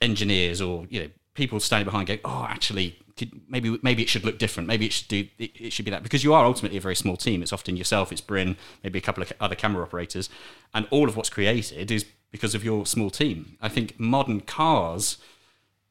[0.00, 4.24] engineers or you know people standing behind going, oh, actually, could, maybe maybe it should
[4.24, 4.66] look different.
[4.66, 6.96] Maybe it should do it, it should be that because you are ultimately a very
[6.96, 7.42] small team.
[7.42, 10.30] It's often yourself, it's Bryn, maybe a couple of other camera operators,
[10.72, 13.56] and all of what's created is because of your small team.
[13.60, 15.18] I think modern cars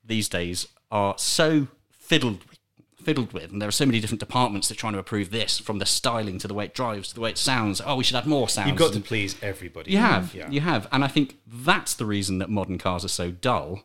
[0.04, 2.44] these days are so fiddled
[3.04, 5.60] fiddled with, and there are so many different departments that are trying to approve this,
[5.60, 7.82] from the styling to the way it drives to the way it sounds.
[7.86, 8.68] Oh, we should add more sounds.
[8.68, 9.92] You've got to please everybody.
[9.92, 10.50] you have, Yeah.
[10.50, 13.84] you have, and I think that's the reason that modern cars are so dull.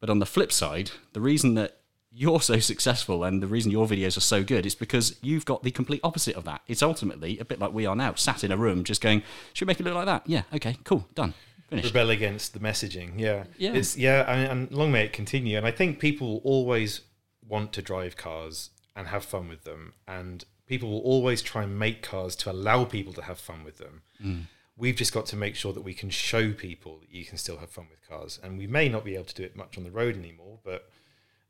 [0.00, 1.81] But on the flip side, the reason that
[2.14, 5.62] you're so successful and the reason your videos are so good is because you've got
[5.62, 6.60] the complete opposite of that.
[6.68, 9.22] It's ultimately a bit like we are now, sat in a room just going,
[9.54, 11.32] "Should we make it look like that?" Yeah, okay, cool, done,
[11.70, 11.94] finished.
[11.94, 13.18] rebel against the messaging.
[13.18, 13.72] Yeah, Yeah.
[13.72, 15.56] it's yeah, and, and long may it continue.
[15.56, 17.00] And I think people will always
[17.48, 21.78] want to drive cars and have fun with them, and people will always try and
[21.78, 24.02] make cars to allow people to have fun with them.
[24.22, 24.42] Mm.
[24.76, 27.58] We've just got to make sure that we can show people that you can still
[27.58, 29.84] have fun with cars, and we may not be able to do it much on
[29.84, 30.90] the road anymore, but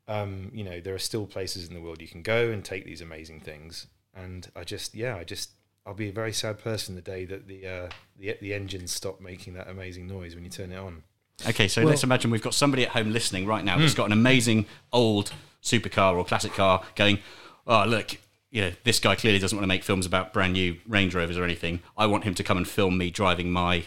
[0.07, 2.85] um, you know there are still places in the world you can go and take
[2.85, 3.87] these amazing things.
[4.15, 5.51] And I just yeah, I just
[5.85, 7.89] I'll be a very sad person the day that the uh,
[8.19, 11.03] the the engines stop making that amazing noise when you turn it on.
[11.47, 14.05] Okay, so Well- let's imagine we've got somebody at home listening right now that's got
[14.05, 15.31] an amazing old
[15.63, 17.19] supercar or classic car going,
[17.65, 18.17] oh, look,
[18.51, 21.37] you know, this guy clearly doesn't want to make films about brand new Range Rovers
[21.37, 21.79] or anything.
[21.97, 23.85] I want him to come and film me driving my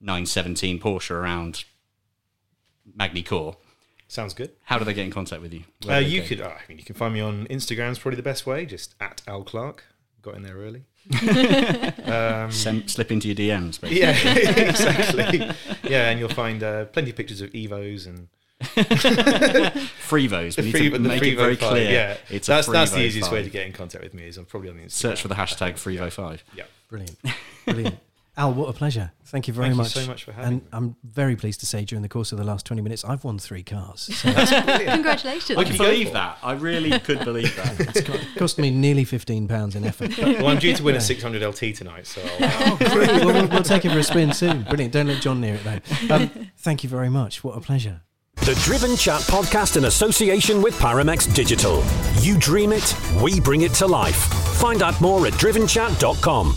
[0.00, 1.64] 917 Porsche around
[2.92, 3.54] Magny Cours.
[4.08, 4.50] Sounds good.
[4.64, 5.64] How do they get in contact with you?
[5.88, 6.26] Uh, you go?
[6.26, 8.64] could, uh, I mean, you can find me on Instagram's probably the best way.
[8.66, 9.84] Just at Al Clark.
[10.22, 10.84] Got in there early.
[12.04, 14.00] um, Sem- slip into your DMs, basically.
[14.00, 14.10] yeah,
[14.68, 15.50] exactly.
[15.90, 18.28] Yeah, and you'll find uh, plenty of pictures of Evos and
[20.08, 20.56] Freevos.
[20.56, 21.90] We need Free- to make it very five, clear.
[21.90, 24.26] Yeah, It's a that's that's the Freevo easiest way to get in contact with me.
[24.28, 24.90] Is I'm probably on the Instagram.
[24.92, 26.40] Search for the hashtag Freevo5.
[26.56, 26.64] Yeah.
[26.88, 27.18] Brilliant.
[27.64, 27.98] Brilliant.
[28.36, 29.12] Al, what a pleasure.
[29.26, 29.94] Thank you very much.
[29.94, 30.54] Thank you so much for having me.
[30.56, 30.68] And me.
[30.72, 33.38] I'm very pleased to say during the course of the last 20 minutes, I've won
[33.38, 34.00] three cars.
[34.00, 35.56] So Congratulations.
[35.56, 36.38] I can believe that.
[36.42, 37.96] I really could believe that.
[37.96, 40.18] it cost me nearly £15 in effort.
[40.18, 43.08] Well, I'm due to win a 600 LT tonight, so I'll, Great.
[43.08, 44.62] Well, we'll, well take it for a spin soon.
[44.64, 44.92] Brilliant.
[44.92, 46.14] Don't let John near it, though.
[46.14, 47.44] Um, thank you very much.
[47.44, 48.02] What a pleasure.
[48.36, 51.82] The Driven Chat podcast in association with Paramex Digital.
[52.20, 54.16] You dream it, we bring it to life.
[54.58, 56.56] Find out more at drivenchat.com.